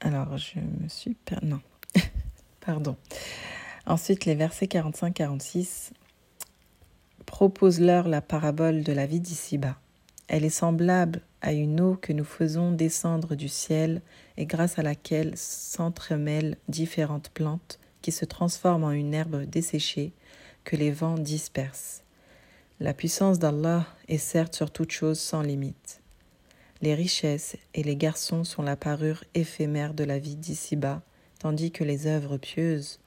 Alors, 0.00 0.38
je 0.38 0.60
me 0.60 0.88
suis... 0.88 1.14
Per... 1.14 1.38
Non, 1.42 1.60
pardon. 2.60 2.96
Ensuite, 3.86 4.24
les 4.24 4.36
versets 4.36 4.66
45-46 4.66 5.90
proposent-leur 7.36 8.08
la 8.08 8.22
parabole 8.22 8.82
de 8.82 8.94
la 8.94 9.04
vie 9.04 9.20
d'ici-bas. 9.20 9.76
Elle 10.26 10.46
est 10.46 10.48
semblable 10.48 11.20
à 11.42 11.52
une 11.52 11.82
eau 11.82 11.94
que 12.00 12.14
nous 12.14 12.24
faisons 12.24 12.72
descendre 12.72 13.34
du 13.34 13.50
ciel 13.50 14.00
et 14.38 14.46
grâce 14.46 14.78
à 14.78 14.82
laquelle 14.82 15.36
s'entremêlent 15.36 16.56
différentes 16.70 17.28
plantes 17.28 17.78
qui 18.00 18.10
se 18.10 18.24
transforment 18.24 18.84
en 18.84 18.90
une 18.90 19.12
herbe 19.12 19.44
desséchée 19.44 20.14
que 20.64 20.76
les 20.76 20.90
vents 20.90 21.18
dispersent. 21.18 22.04
La 22.80 22.94
puissance 22.94 23.38
d'Allah 23.38 23.84
est 24.08 24.16
certes 24.16 24.54
sur 24.54 24.70
toute 24.70 24.92
chose 24.92 25.20
sans 25.20 25.42
limite. 25.42 26.00
Les 26.80 26.94
richesses 26.94 27.58
et 27.74 27.82
les 27.82 27.96
garçons 27.96 28.44
sont 28.44 28.62
la 28.62 28.76
parure 28.76 29.24
éphémère 29.34 29.92
de 29.92 30.04
la 30.04 30.18
vie 30.18 30.36
d'ici-bas, 30.36 31.02
tandis 31.38 31.70
que 31.70 31.84
les 31.84 32.06
œuvres 32.06 32.38
pieuses 32.38 32.98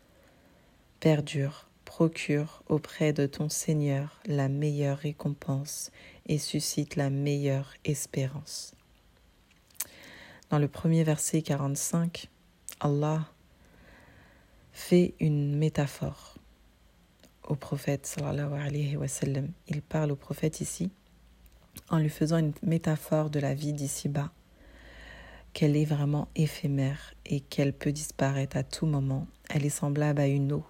perdurent, 1.00 1.69
procurent 1.90 2.62
auprès 2.70 3.14
de 3.14 3.26
ton 3.26 3.50
Seigneur 3.50 4.22
la 4.28 4.48
meilleure 4.48 5.00
récompense 5.00 5.90
et 6.28 6.38
suscite 6.38 6.96
la 6.96 7.10
meilleure 7.10 7.74
espérance. 7.84 8.76
Dans 10.52 10.60
le 10.60 10.68
premier 10.68 11.04
verset 11.04 11.42
45, 11.42 12.30
Allah 12.80 13.28
fait 14.72 15.16
une 15.20 15.58
métaphore 15.58 16.36
au 17.48 17.56
prophète. 17.56 18.18
Il 19.68 19.82
parle 19.82 20.12
au 20.12 20.16
prophète 20.16 20.62
ici 20.62 20.92
en 21.90 21.98
lui 21.98 22.10
faisant 22.10 22.38
une 22.38 22.54
métaphore 22.62 23.32
de 23.32 23.40
la 23.40 23.56
vie 23.56 23.74
d'ici-bas, 23.74 24.32
qu'elle 25.54 25.76
est 25.76 25.86
vraiment 25.86 26.28
éphémère 26.36 27.16
et 27.26 27.40
qu'elle 27.40 27.74
peut 27.74 27.92
disparaître 27.92 28.58
à 28.58 28.64
tout 28.64 28.86
moment. 28.86 29.26
Elle 29.50 29.66
est 29.66 29.70
semblable 29.70 30.22
à 30.22 30.28
une 30.28 30.54
eau 30.54 30.64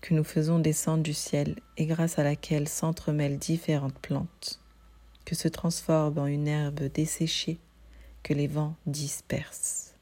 que 0.00 0.14
nous 0.14 0.24
faisons 0.24 0.58
descendre 0.58 1.02
du 1.02 1.14
ciel 1.14 1.56
et 1.76 1.86
grâce 1.86 2.18
à 2.18 2.24
laquelle 2.24 2.68
s'entremêlent 2.68 3.38
différentes 3.38 3.98
plantes, 3.98 4.60
que 5.24 5.34
se 5.34 5.48
transforment 5.48 6.18
en 6.18 6.26
une 6.26 6.48
herbe 6.48 6.84
desséchée 6.92 7.58
que 8.22 8.32
les 8.32 8.46
vents 8.46 8.76
dispersent. 8.86 9.94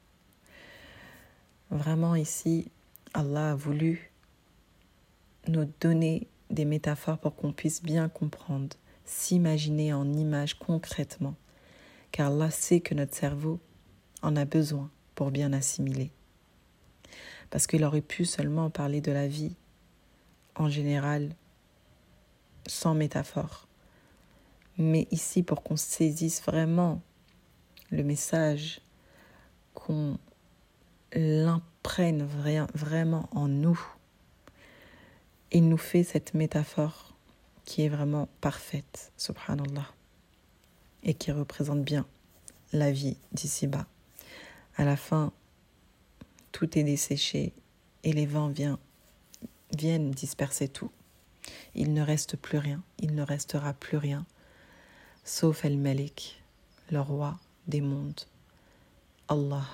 Vraiment 1.69 2.15
ici, 2.15 2.71
Allah 3.13 3.51
a 3.51 3.55
voulu 3.55 4.11
nous 5.47 5.69
donner 5.81 6.27
des 6.49 6.65
métaphores 6.65 7.17
pour 7.17 7.35
qu'on 7.35 7.51
puisse 7.51 7.81
bien 7.81 8.09
comprendre, 8.09 8.75
s'imaginer 9.05 9.93
en 9.93 10.13
images 10.13 10.53
concrètement, 10.55 11.35
car 12.11 12.31
Allah 12.31 12.51
sait 12.51 12.79
que 12.79 12.95
notre 12.95 13.15
cerveau 13.15 13.59
en 14.21 14.35
a 14.35 14.45
besoin 14.45 14.89
pour 15.15 15.31
bien 15.31 15.51
assimiler. 15.53 16.11
Parce 17.49 17.67
qu'il 17.67 17.83
aurait 17.83 18.01
pu 18.01 18.25
seulement 18.25 18.69
parler 18.69 19.01
de 19.01 19.11
la 19.11 19.27
vie 19.27 19.55
en 20.57 20.69
général 20.69 21.35
sans 22.67 22.93
métaphore. 22.93 23.67
Mais 24.77 25.07
ici, 25.11 25.43
pour 25.43 25.63
qu'on 25.63 25.77
saisisse 25.77 26.41
vraiment 26.43 27.01
le 27.89 28.03
message, 28.03 28.81
qu'on 29.73 30.17
l'imprègne 31.13 32.23
vraiment 32.73 33.29
en 33.31 33.47
nous, 33.47 33.79
il 35.51 35.67
nous 35.69 35.77
fait 35.77 36.03
cette 36.03 36.33
métaphore 36.33 37.15
qui 37.63 37.83
est 37.83 37.89
vraiment 37.89 38.27
parfaite, 38.41 39.11
subhanallah, 39.17 39.87
et 41.03 41.13
qui 41.13 41.31
représente 41.31 41.83
bien 41.83 42.05
la 42.73 42.91
vie 42.91 43.17
d'ici-bas. 43.31 43.85
À 44.75 44.85
la 44.85 44.97
fin, 44.97 45.31
tout 46.51 46.77
est 46.77 46.83
desséché 46.83 47.53
et 48.03 48.13
les 48.13 48.25
vents 48.25 48.49
viennent 48.49 48.77
viennent 49.75 50.11
disperser 50.11 50.67
tout. 50.67 50.91
Il 51.75 51.93
ne 51.93 52.01
reste 52.01 52.35
plus 52.37 52.57
rien, 52.57 52.83
il 52.99 53.15
ne 53.15 53.23
restera 53.23 53.73
plus 53.73 53.97
rien, 53.97 54.25
sauf 55.23 55.65
El-Malik, 55.65 56.41
le 56.91 56.99
roi 56.99 57.39
des 57.67 57.81
mondes. 57.81 58.21
Allah, 59.27 59.67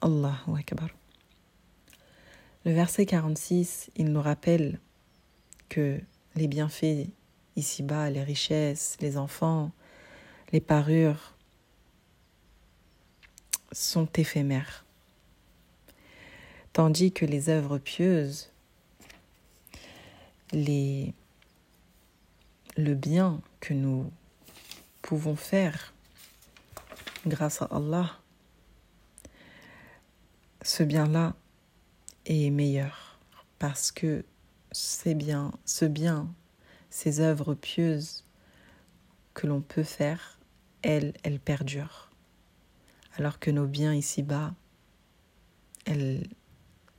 Allahu 0.00 0.58
Akbar. 0.58 0.88
Le 2.64 2.72
verset 2.72 3.06
46, 3.06 3.90
il 3.96 4.12
nous 4.12 4.22
rappelle 4.22 4.78
que 5.68 6.00
les 6.36 6.46
bienfaits 6.46 7.08
ici-bas, 7.56 8.10
les 8.10 8.22
richesses, 8.22 8.96
les 9.00 9.16
enfants, 9.16 9.72
les 10.52 10.60
parures 10.60 11.34
sont 13.72 14.08
éphémères, 14.16 14.84
tandis 16.72 17.12
que 17.12 17.24
les 17.24 17.48
œuvres 17.48 17.78
pieuses 17.78 18.51
le 20.52 21.12
bien 22.94 23.40
que 23.60 23.74
nous 23.74 24.10
pouvons 25.00 25.36
faire 25.36 25.94
grâce 27.26 27.62
à 27.62 27.66
Allah, 27.66 28.18
ce 30.62 30.82
bien-là 30.82 31.34
est 32.26 32.50
meilleur 32.50 33.18
parce 33.58 33.92
que 33.92 34.24
c'est 34.72 35.14
bien, 35.14 35.52
ce 35.64 35.84
bien, 35.84 36.32
ces 36.90 37.20
œuvres 37.20 37.54
pieuses 37.54 38.24
que 39.34 39.46
l'on 39.46 39.60
peut 39.60 39.82
faire, 39.82 40.38
elles, 40.82 41.14
elles 41.22 41.40
perdurent. 41.40 42.10
Alors 43.16 43.38
que 43.38 43.50
nos 43.50 43.66
biens 43.66 43.94
ici-bas, 43.94 44.54
elles, 45.84 46.26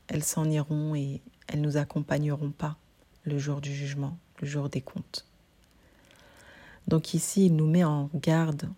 elles 0.08 0.24
s'en 0.24 0.50
iront 0.50 0.96
et 0.96 1.22
elles 1.48 1.62
nous 1.62 1.78
accompagneront 1.78 2.52
pas 2.52 2.78
le 3.26 3.38
jour 3.38 3.62
du 3.62 3.74
jugement, 3.74 4.18
le 4.42 4.48
jour 4.48 4.70
des 4.70 4.82
comptes. 4.82 5.26
Donc 6.88 7.14
ici, 7.14 7.46
il 7.46 7.56
nous 7.56 7.68
met 7.68 7.84
en 7.84 8.10
garde 8.14 8.70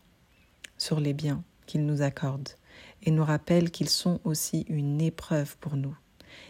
sur 0.77 0.99
les 0.99 1.13
biens 1.13 1.43
qu'il 1.65 1.85
nous 1.85 2.01
accorde 2.01 2.49
et 3.03 3.11
nous 3.11 3.23
rappelle 3.23 3.71
qu'ils 3.71 3.89
sont 3.89 4.19
aussi 4.23 4.65
une 4.69 5.01
épreuve 5.01 5.57
pour 5.57 5.75
nous 5.75 5.95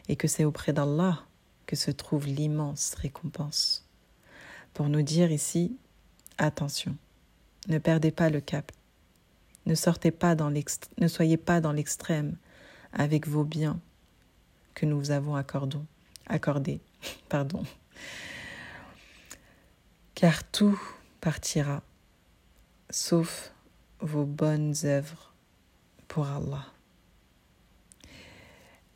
et 0.10 0.16
que 0.16 0.28
c'est 0.28 0.46
auprès 0.46 0.74
d'Allah 0.74 1.24
que 1.66 1.76
se 1.76 1.92
trouve 1.92 2.28
l'immense 2.28 2.94
récompense. 2.96 3.88
Pour 4.74 4.90
nous 4.90 5.02
dire 5.02 5.32
ici, 5.32 5.78
attention, 6.38 6.96
ne 7.68 7.78
perdez 7.78 8.12
pas 8.12 8.30
le 8.30 8.42
cap, 8.42 8.72
ne 9.66 9.76
sortez 9.76 10.12
pas 10.12 10.36
dans 10.36 10.54
soyez 11.08 11.38
pas 11.38 11.62
dans 11.62 11.72
l'extrême 11.72 12.36
avec 12.94 13.28
vos 13.28 13.44
biens 13.44 13.80
que 14.74 14.86
nous 14.86 15.00
vous 15.00 15.12
avons 15.12 15.36
accordés. 15.36 15.80
accordés. 16.28 16.82
Pardon 17.30 17.64
car 20.16 20.44
tout 20.44 20.80
partira, 21.22 21.84
sauf 22.90 23.54
vos 24.00 24.26
bonnes 24.26 24.74
œuvres 24.86 25.34
pour 26.08 26.28
Allah. 26.28 26.66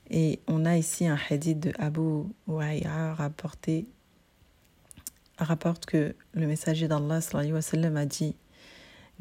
Et 0.09 0.39
on 0.47 0.65
a 0.65 0.77
ici 0.77 1.07
un 1.07 1.19
hadith 1.29 1.59
de 1.59 1.73
Abu 1.77 2.23
Wa'ira 2.47 3.13
rapporté, 3.13 3.88
rapporte 5.38 5.85
que 5.85 6.15
le 6.33 6.47
messager 6.47 6.88
d'Allah 6.88 7.19
a 7.33 8.05
dit 8.05 8.35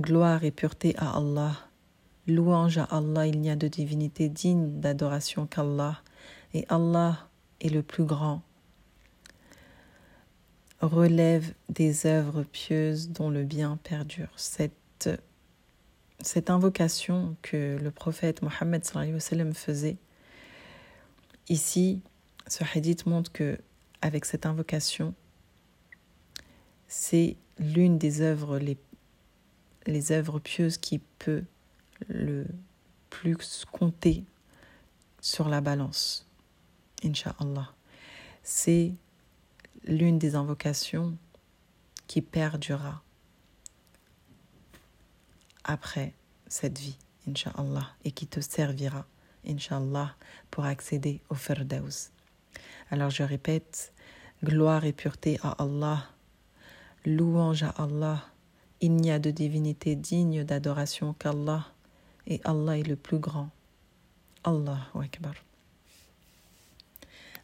Gloire 0.00 0.44
et 0.44 0.50
pureté 0.50 0.94
à 0.96 1.16
Allah, 1.16 1.52
louange 2.26 2.78
à 2.78 2.84
Allah, 2.84 3.26
il 3.26 3.40
n'y 3.40 3.50
a 3.50 3.56
de 3.56 3.68
divinité 3.68 4.28
digne 4.28 4.80
d'adoration 4.80 5.46
qu'Allah, 5.46 6.00
et 6.54 6.64
Allah 6.68 7.28
est 7.60 7.68
le 7.68 7.82
plus 7.82 8.04
grand. 8.04 8.42
Relève 10.80 11.52
des 11.68 12.06
œuvres 12.06 12.44
pieuses 12.44 13.08
dont 13.08 13.30
le 13.30 13.42
bien 13.42 13.78
perdure. 13.82 14.28
Cette, 14.36 15.10
cette 16.20 16.50
invocation 16.50 17.36
que 17.42 17.76
le 17.82 17.90
prophète 17.90 18.42
Mohammed 18.42 18.84
faisait 19.54 19.96
Ici, 21.48 22.00
ce 22.46 22.62
hadith 22.74 23.06
montre 23.06 23.32
que 23.32 23.58
avec 24.02 24.24
cette 24.24 24.46
invocation, 24.46 25.14
c'est 26.86 27.36
l'une 27.58 27.98
des 27.98 28.20
œuvres 28.20 28.58
les, 28.58 28.76
les 29.86 30.12
œuvres 30.12 30.38
pieuses 30.38 30.78
qui 30.78 31.00
peut 31.18 31.42
le 32.08 32.46
plus 33.10 33.64
compter 33.72 34.24
sur 35.20 35.48
la 35.48 35.60
balance. 35.60 36.26
Inch'Allah. 37.04 37.72
C'est 38.42 38.92
l'une 39.88 40.18
des 40.18 40.34
invocations 40.34 41.16
qui 42.06 42.20
perdurera 42.20 43.02
après 45.64 46.14
cette 46.46 46.78
vie, 46.78 46.96
Inch'Allah, 47.26 47.90
et 48.04 48.12
qui 48.12 48.26
te 48.26 48.40
servira 48.40 49.06
Inch'Allah, 49.46 50.14
pour 50.50 50.64
accéder 50.64 51.20
au 51.30 51.34
Firdaus. 51.34 52.10
Alors 52.90 53.10
je 53.10 53.22
répète, 53.22 53.92
gloire 54.44 54.84
et 54.84 54.92
pureté 54.92 55.38
à 55.42 55.50
Allah, 55.62 56.04
louange 57.04 57.62
à 57.62 57.70
Allah, 57.70 58.24
il 58.80 58.94
n'y 58.94 59.10
a 59.10 59.18
de 59.18 59.30
divinité 59.30 59.96
digne 59.96 60.44
d'adoration 60.44 61.14
qu'Allah, 61.14 61.66
et 62.26 62.40
Allah 62.44 62.78
est 62.78 62.86
le 62.86 62.96
plus 62.96 63.18
grand. 63.18 63.50
Allahu 64.44 65.02
Akbar. 65.02 65.34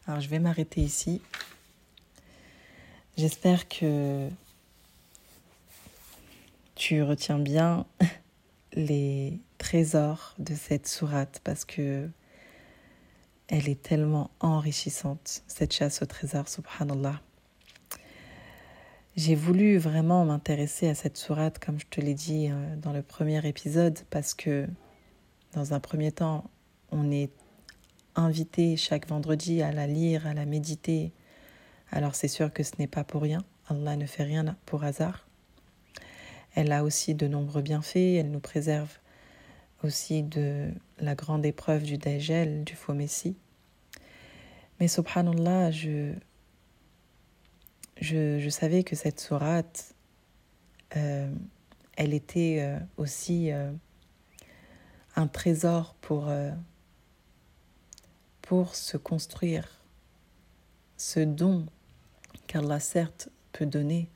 Alors 0.07 0.21
je 0.21 0.29
vais 0.29 0.39
m'arrêter 0.39 0.81
ici. 0.81 1.21
J'espère 3.17 3.69
que 3.69 4.27
tu 6.75 7.01
retiens 7.01 7.39
bien 7.39 7.85
les 8.73 9.39
trésors 9.57 10.35
de 10.37 10.53
cette 10.53 10.85
sourate 10.85 11.39
parce 11.45 11.63
que 11.63 12.09
elle 13.47 13.69
est 13.69 13.81
tellement 13.81 14.31
enrichissante, 14.41 15.43
cette 15.47 15.71
chasse 15.71 16.01
au 16.01 16.05
trésor, 16.05 16.49
subhanallah. 16.49 17.21
J'ai 19.15 19.35
voulu 19.35 19.77
vraiment 19.77 20.25
m'intéresser 20.25 20.89
à 20.89 20.95
cette 20.95 21.15
sourate, 21.15 21.57
comme 21.63 21.79
je 21.79 21.85
te 21.85 22.01
l'ai 22.01 22.15
dit 22.15 22.49
euh, 22.49 22.75
dans 22.75 22.91
le 22.91 23.01
premier 23.01 23.47
épisode, 23.47 23.97
parce 24.09 24.33
que 24.33 24.67
dans 25.53 25.73
un 25.73 25.79
premier 25.79 26.11
temps, 26.11 26.43
on 26.91 27.11
est 27.11 27.31
invité 28.15 28.75
chaque 28.75 29.07
vendredi 29.07 29.61
à 29.61 29.71
la 29.71 29.87
lire, 29.87 30.27
à 30.27 30.33
la 30.33 30.45
méditer. 30.45 31.13
Alors 31.91 32.15
c'est 32.15 32.27
sûr 32.27 32.51
que 32.51 32.63
ce 32.63 32.73
n'est 32.79 32.87
pas 32.87 33.03
pour 33.03 33.21
rien. 33.21 33.43
Allah 33.67 33.95
ne 33.95 34.05
fait 34.05 34.23
rien 34.23 34.55
pour 34.65 34.83
hasard. 34.83 35.27
Elle 36.55 36.71
a 36.71 36.83
aussi 36.83 37.15
de 37.15 37.27
nombreux 37.27 37.61
bienfaits. 37.61 38.17
Elle 38.17 38.31
nous 38.31 38.39
préserve 38.39 38.99
aussi 39.83 40.23
de 40.23 40.69
la 40.99 41.15
grande 41.15 41.45
épreuve 41.45 41.83
du 41.83 41.97
Dajjal, 41.97 42.63
du 42.63 42.75
faux 42.75 42.93
Messie. 42.93 43.35
Mais 44.79 44.87
subhanallah, 44.87 45.71
je, 45.71 46.13
je, 48.01 48.49
savais 48.49 48.83
que 48.83 48.95
cette 48.95 49.19
sourate, 49.19 49.95
euh, 50.97 51.33
elle 51.95 52.13
était 52.13 52.57
euh, 52.59 52.79
aussi 52.97 53.51
euh, 53.51 53.71
un 55.15 55.27
trésor 55.27 55.95
pour, 56.01 56.29
pour 58.41 58.75
se 58.75 58.97
construire, 58.97 59.81
ce 60.97 61.19
don 61.21 61.65
qu'Allah 62.55 62.79
certes 62.79 63.27
peut 63.51 63.65
donner, 63.65 64.07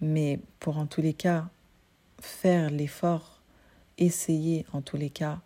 mais 0.00 0.40
pour 0.58 0.78
en 0.78 0.86
tous 0.86 1.02
les 1.02 1.12
cas 1.12 1.50
faire 2.18 2.70
l'effort 2.70 3.42
essayer 3.98 4.64
en 4.72 4.80
tous 4.80 4.96
les 4.96 5.10
cas 5.10 5.38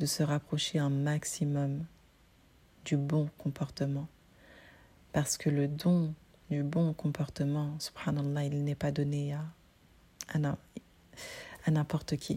de 0.00 0.04
se 0.04 0.22
rapprocher 0.22 0.78
un 0.78 0.90
maximum 0.90 1.86
du 2.84 2.98
bon 2.98 3.30
comportement. 3.38 4.06
Parce 5.12 5.38
que 5.38 5.48
le 5.48 5.66
don 5.66 6.12
du 6.50 6.62
bon 6.62 6.92
comportement, 6.92 7.74
subhanallah, 7.78 8.44
il 8.44 8.62
n'est 8.62 8.74
pas 8.74 8.92
donné 8.92 9.32
à, 9.32 9.42
à 11.64 11.70
n'importe 11.70 12.18
qui. 12.18 12.36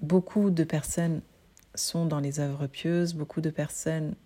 Beaucoup 0.00 0.50
de 0.50 0.64
personnes 0.64 1.22
sont 1.74 2.04
dans 2.04 2.20
les 2.20 2.40
œuvres 2.40 2.66
pieuses, 2.66 3.14
beaucoup 3.14 3.40
de 3.40 3.48
personnes 3.48 4.16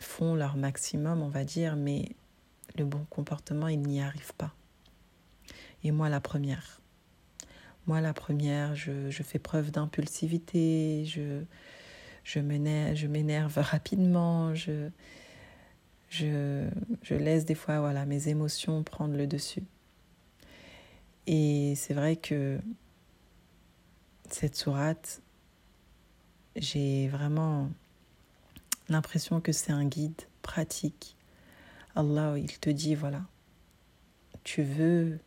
font 0.00 0.34
leur 0.34 0.56
maximum, 0.56 1.22
on 1.22 1.28
va 1.28 1.44
dire, 1.44 1.76
mais 1.76 2.08
le 2.76 2.84
bon 2.84 3.04
comportement, 3.10 3.68
ils 3.68 3.80
n'y 3.80 4.00
arrivent 4.00 4.34
pas. 4.34 4.54
Et 5.84 5.90
moi, 5.92 6.08
la 6.08 6.20
première. 6.20 6.80
Moi, 7.86 8.00
la 8.00 8.12
première, 8.12 8.74
je, 8.74 9.10
fais 9.10 9.38
preuve 9.38 9.70
d'impulsivité, 9.70 11.04
je, 11.06 11.42
je 12.24 12.40
m'énerve 12.40 13.58
rapidement, 13.58 14.54
je, 14.54 14.90
je, 16.08 16.68
je, 17.02 17.14
laisse 17.14 17.44
des 17.44 17.54
fois 17.54 17.80
voilà, 17.80 18.04
mes 18.04 18.28
émotions 18.28 18.82
prendre 18.82 19.16
le 19.16 19.26
dessus. 19.26 19.64
Et 21.26 21.74
c'est 21.76 21.94
vrai 21.94 22.16
que 22.16 22.58
cette 24.30 24.56
sourate, 24.56 25.22
j'ai 26.56 27.08
vraiment 27.08 27.70
l'impression 28.90 29.40
que 29.40 29.52
c'est 29.52 29.72
un 29.72 29.86
guide 29.86 30.20
pratique. 30.42 31.16
Allah, 31.94 32.36
il 32.36 32.58
te 32.58 32.70
dit, 32.70 32.94
voilà, 32.94 33.22
tu 34.44 34.62
veux 34.62 35.18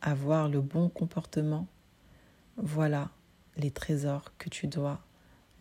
avoir 0.00 0.48
le 0.48 0.60
bon 0.60 0.88
comportement, 0.88 1.66
voilà 2.56 3.10
les 3.56 3.70
trésors 3.70 4.36
que 4.38 4.48
tu 4.48 4.66
dois, 4.66 5.00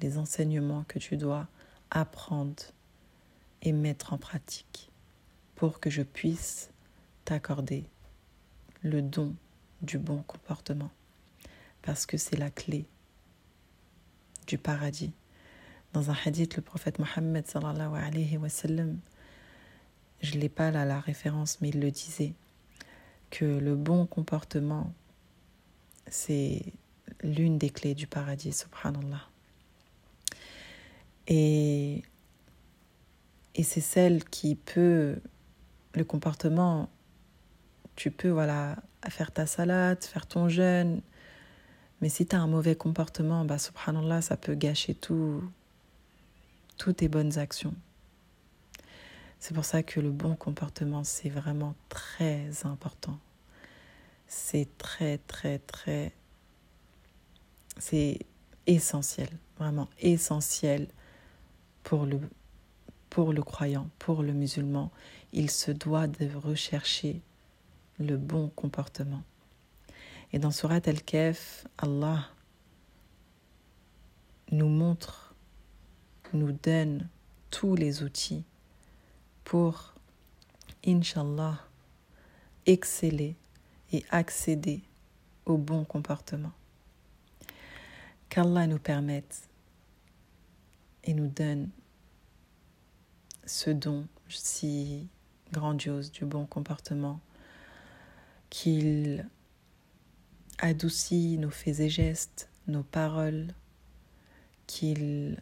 les 0.02 0.18
enseignements 0.18 0.84
que 0.88 1.00
tu 1.00 1.18
dois 1.18 1.48
apprendre 1.90 2.64
et 3.62 3.72
mettre 3.72 4.14
en 4.14 4.18
pratique 4.18 4.92
pour 5.56 5.80
que 5.80 5.90
je 5.90 6.02
puisse 6.02 6.72
t'accorder 7.26 7.86
le 8.82 9.02
don 9.02 9.36
du 9.82 9.98
bon 9.98 10.24
comportement. 10.24 10.92
Parce 11.82 12.06
que 12.06 12.18
c'est 12.18 12.38
la 12.38 12.50
clé 12.50 12.86
du 14.48 14.58
paradis. 14.58 15.14
Dans 15.94 16.10
un 16.10 16.16
hadith, 16.26 16.56
le 16.56 16.62
prophète 16.62 17.00
Mohammed 17.00 17.48
sallallahu 17.48 17.96
alayhi 17.96 18.38
wa 18.38 18.48
sallam, 18.50 19.00
je 20.22 20.38
l'ai 20.38 20.50
pas 20.50 20.72
là 20.72 20.86
la 20.86 21.00
référence, 21.00 21.60
mais 21.62 21.70
il 21.70 21.80
le 21.80 21.92
disait 21.92 22.34
que 23.30 23.46
le 23.46 23.76
bon 23.76 24.06
comportement, 24.06 24.94
c'est 26.08 26.62
l'une 27.24 27.58
des 27.58 27.70
clés 27.70 27.96
du 27.96 28.08
paradis, 28.08 28.54
subhanallah. 28.54 29.28
Et, 31.28 32.04
et 33.56 33.64
c'est 33.64 33.82
celle 33.82 34.24
qui 34.24 34.56
peut, 34.56 35.18
le 35.94 36.04
comportement, 36.04 36.90
tu 37.96 38.12
peux 38.12 38.30
voilà, 38.30 38.78
faire 39.10 39.32
ta 39.32 39.46
salade, 39.46 40.04
faire 40.04 40.26
ton 40.26 40.48
jeûne, 40.48 41.02
mais 42.02 42.10
si 42.10 42.26
tu 42.26 42.36
as 42.36 42.40
un 42.40 42.48
mauvais 42.48 42.76
comportement, 42.76 43.46
bah, 43.46 43.60
subhanallah, 43.60 44.22
ça 44.22 44.38
peut 44.38 44.56
gâcher 44.56 44.96
tout, 44.96 45.44
toutes 46.82 46.98
tes 46.98 47.10
bonnes 47.10 47.38
actions. 47.38 47.76
C'est 49.38 49.54
pour 49.54 49.66
ça 49.66 49.84
que 49.84 50.00
le 50.00 50.10
bon 50.10 50.36
comportement, 50.36 51.04
c'est 51.04 51.30
vraiment 51.30 51.76
très 51.90 52.66
important. 52.66 53.20
C'est 54.26 54.68
très, 54.80 55.20
très, 55.20 55.60
très... 55.60 56.12
C'est 57.78 58.18
essentiel, 58.66 59.30
vraiment 59.60 59.90
essentiel 60.00 60.88
pour 61.84 62.08
le, 62.08 62.20
pour 63.12 63.32
le 63.32 63.44
croyant, 63.44 63.88
pour 64.00 64.24
le 64.24 64.34
musulman. 64.34 64.90
Il 65.34 65.52
se 65.52 65.70
doit 65.70 66.08
de 66.08 66.34
rechercher 66.36 67.22
le 68.00 68.18
bon 68.18 68.50
comportement. 68.50 69.22
Et 70.34 70.40
dans 70.40 70.50
Surat 70.50 70.82
Al-Kaf, 70.84 71.68
Allah 71.78 72.26
nous 74.50 74.70
montre, 74.70 75.21
nous 76.34 76.52
donne 76.52 77.08
tous 77.50 77.76
les 77.76 78.04
outils 78.04 78.44
pour, 79.44 79.94
Inch'Allah, 80.86 81.60
exceller 82.66 83.36
et 83.92 84.06
accéder 84.10 84.82
au 85.46 85.58
bon 85.58 85.84
comportement. 85.84 86.54
Qu'Allah 88.30 88.68
nous 88.68 88.80
permette 88.80 89.50
et 91.04 91.14
nous 91.14 91.28
donne 91.28 91.70
ce 93.46 93.70
don 93.70 94.08
si 94.30 95.08
grandiose 95.52 96.12
du 96.12 96.26
bon 96.26 96.46
comportement, 96.46 97.20
qu'il 98.50 99.28
adoucit 100.60 101.38
nos 101.38 101.50
faits 101.50 101.80
et 101.80 101.90
gestes, 101.90 102.50
nos 102.68 102.84
paroles, 102.84 103.54
qu'il 104.68 105.42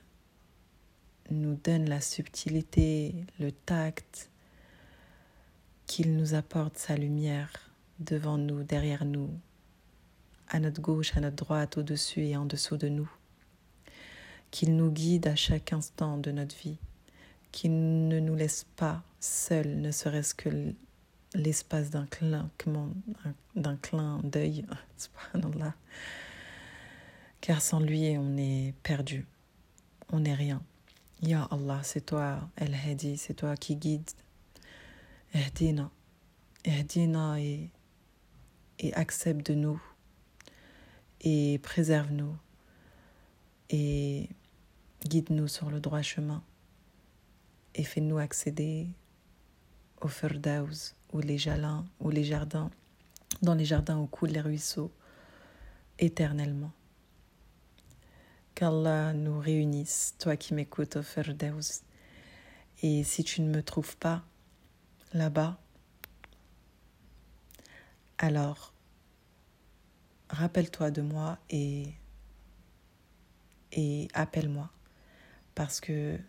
nous 1.32 1.56
donne 1.56 1.90
la 1.90 2.02
subtilité, 2.02 3.16
le 3.40 3.52
tact, 3.52 4.30
qu'il 5.86 6.16
nous 6.16 6.36
apporte 6.36 6.78
sa 6.78 6.96
lumière 6.96 7.52
devant 8.00 8.38
nous, 8.38 8.64
derrière 8.64 9.06
nous, 9.06 9.30
à 10.48 10.60
notre 10.60 10.82
gauche, 10.82 11.16
à 11.18 11.20
notre 11.20 11.38
droite, 11.38 11.78
au-dessus 11.78 12.26
et 12.26 12.38
en 12.38 12.46
dessous 12.46 12.78
de 12.78 12.90
nous, 12.90 13.10
qu'il 14.52 14.76
nous 14.76 14.92
guide 14.92 15.28
à 15.28 15.36
chaque 15.36 15.74
instant 15.74 16.18
de 16.18 16.32
notre 16.32 16.56
vie, 16.56 16.78
qu'il 17.52 18.08
ne 18.08 18.20
nous 18.20 18.36
laisse 18.36 18.66
pas 18.76 19.04
seuls, 19.20 19.80
ne 19.82 19.92
serait-ce 19.92 20.36
que 20.36 20.74
l'espace 21.34 21.90
d'un 21.90 22.08
d'un 23.56 23.76
clin 23.78 24.20
d'œil, 24.24 24.66
car 27.42 27.62
sans 27.62 27.80
lui 27.80 28.16
on 28.18 28.38
est 28.38 28.74
perdu, 28.84 29.26
on 30.12 30.20
n'est 30.22 30.34
rien. 30.34 30.62
Ya 31.22 31.44
Allah, 31.52 31.82
c'est 31.84 32.06
toi 32.06 32.50
El 32.56 32.74
Hadi, 32.74 33.18
c'est 33.18 33.34
toi 33.34 33.58
qui 33.58 33.76
guide. 33.76 34.10
Ehdina, 35.34 35.92
Ehdina 36.64 37.42
et, 37.42 37.70
et 38.80 38.94
accepte 38.94 39.46
de 39.52 39.54
nous 39.54 39.82
et 41.22 41.60
préserve-nous 41.62 42.36
et 43.70 44.30
guide-nous 45.06 45.50
sur 45.50 45.70
le 45.70 45.82
droit 45.82 46.02
chemin 46.02 46.42
et 47.76 47.84
fais-nous 47.84 48.18
accéder 48.18 48.88
au 50.02 50.08
Firdaus 50.08 50.96
ou 51.12 51.20
les 51.20 51.38
jalins 51.38 51.86
ou 52.00 52.10
les 52.10 52.24
jardins, 52.24 52.72
dans 53.42 53.56
les 53.56 53.66
jardins 53.66 53.98
où 54.00 54.08
coulent 54.08 54.30
les 54.30 54.42
ruisseaux 54.42 54.92
éternellement. 56.00 56.72
Qu'Allah 58.60 59.14
nous 59.14 59.40
réunisse, 59.40 60.16
toi 60.20 60.36
qui 60.36 60.54
m'écoutes 60.54 60.98
au 60.98 61.02
Firdaus. 61.02 61.82
Et 62.82 63.06
si 63.06 63.24
tu 63.24 63.40
ne 63.40 63.50
me 63.50 63.64
trouves 63.64 63.96
pas 63.96 64.22
là-bas, 65.14 65.58
alors 68.18 68.74
rappelle-toi 70.30 70.92
de 70.92 71.02
moi 71.02 71.38
et, 71.50 71.88
et 73.72 74.10
appelle-moi. 74.14 74.70
Parce 75.56 75.80
que 75.80 76.20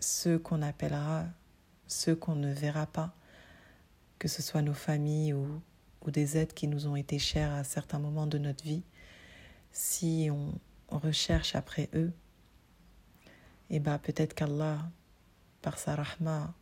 ceux 0.00 0.40
qu'on 0.40 0.60
appellera, 0.60 1.24
ceux 1.86 2.16
qu'on 2.16 2.34
ne 2.34 2.52
verra 2.52 2.88
pas, 2.88 3.14
que 4.18 4.26
ce 4.26 4.42
soit 4.42 4.62
nos 4.62 4.74
familles 4.74 5.34
ou, 5.34 5.62
ou 6.04 6.10
des 6.10 6.36
êtres 6.36 6.56
qui 6.56 6.66
nous 6.66 6.88
ont 6.88 6.96
été 6.96 7.20
chers 7.20 7.52
à 7.52 7.62
certains 7.62 8.00
moments 8.00 8.26
de 8.26 8.38
notre 8.38 8.64
vie, 8.64 8.82
si 9.70 10.30
on, 10.32 10.52
recherche 10.88 11.54
après 11.54 11.88
eux, 11.94 12.12
et 13.70 13.76
eh 13.76 13.80
ben 13.80 13.98
peut-être 13.98 14.34
qu'Allah, 14.34 14.90
par 15.60 15.78
sa 15.78 15.94
rahma, 15.94 16.54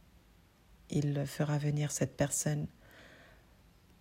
il 0.90 1.24
fera 1.26 1.56
venir 1.58 1.92
cette 1.92 2.16
personne 2.16 2.66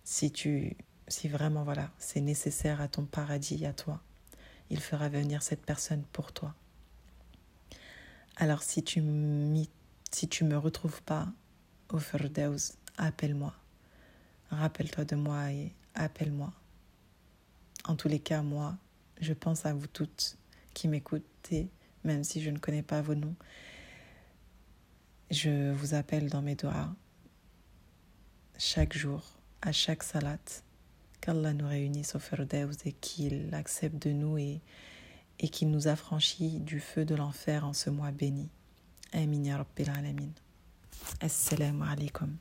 si 0.02 0.32
tu 0.32 0.76
si 1.08 1.28
vraiment 1.28 1.62
voilà, 1.62 1.90
c'est 1.98 2.20
nécessaire 2.20 2.80
à 2.80 2.88
ton 2.88 3.04
paradis, 3.04 3.64
à 3.64 3.72
toi. 3.72 4.00
Il 4.70 4.80
fera 4.80 5.08
venir 5.08 5.42
cette 5.42 5.64
personne 5.64 6.02
pour 6.12 6.32
toi. 6.32 6.54
Alors 8.36 8.62
si 8.62 8.82
tu 8.82 9.02
si 10.10 10.28
tu 10.28 10.44
me 10.44 10.56
retrouves 10.56 11.02
pas 11.02 11.28
au 11.90 11.98
Firdaus, 11.98 12.74
appelle-moi. 12.96 13.54
Rappelle-toi 14.50 15.04
de 15.04 15.16
moi 15.16 15.52
et 15.52 15.72
appelle-moi. 15.94 16.52
En 17.84 17.94
tous 17.94 18.08
les 18.08 18.20
cas, 18.20 18.42
moi, 18.42 18.76
je 19.20 19.32
pense 19.32 19.66
à 19.66 19.72
vous 19.72 19.86
toutes 19.86 20.36
qui 20.74 20.88
m'écoutez, 20.88 21.68
même 22.04 22.24
si 22.24 22.42
je 22.42 22.50
ne 22.50 22.58
connais 22.58 22.82
pas 22.82 23.00
vos 23.02 23.14
noms. 23.14 23.34
Je 25.30 25.72
vous 25.72 25.94
appelle 25.94 26.28
dans 26.28 26.42
mes 26.42 26.54
doigts 26.54 26.94
chaque 28.58 28.96
jour, 28.96 29.22
à 29.62 29.72
chaque 29.72 30.02
salat, 30.02 30.38
qu'Allah 31.20 31.52
nous 31.52 31.68
réunisse 31.68 32.14
au 32.14 32.18
Firdaus 32.18 32.76
et 32.84 32.92
qu'il 32.92 33.54
accepte 33.54 34.06
de 34.06 34.12
nous 34.12 34.38
et, 34.38 34.60
et 35.40 35.48
qu'il 35.48 35.70
nous 35.70 35.88
affranchit 35.88 36.60
du 36.60 36.80
feu 36.80 37.04
de 37.04 37.14
l'enfer 37.14 37.66
en 37.66 37.72
ce 37.72 37.90
mois 37.90 38.12
béni. 38.12 38.48
Amin 39.12 39.44
ya 39.44 39.58
Rabbil 39.58 39.90
Alamin. 39.90 40.30
Assalamu 41.20 41.82
alaikum. 41.82 42.36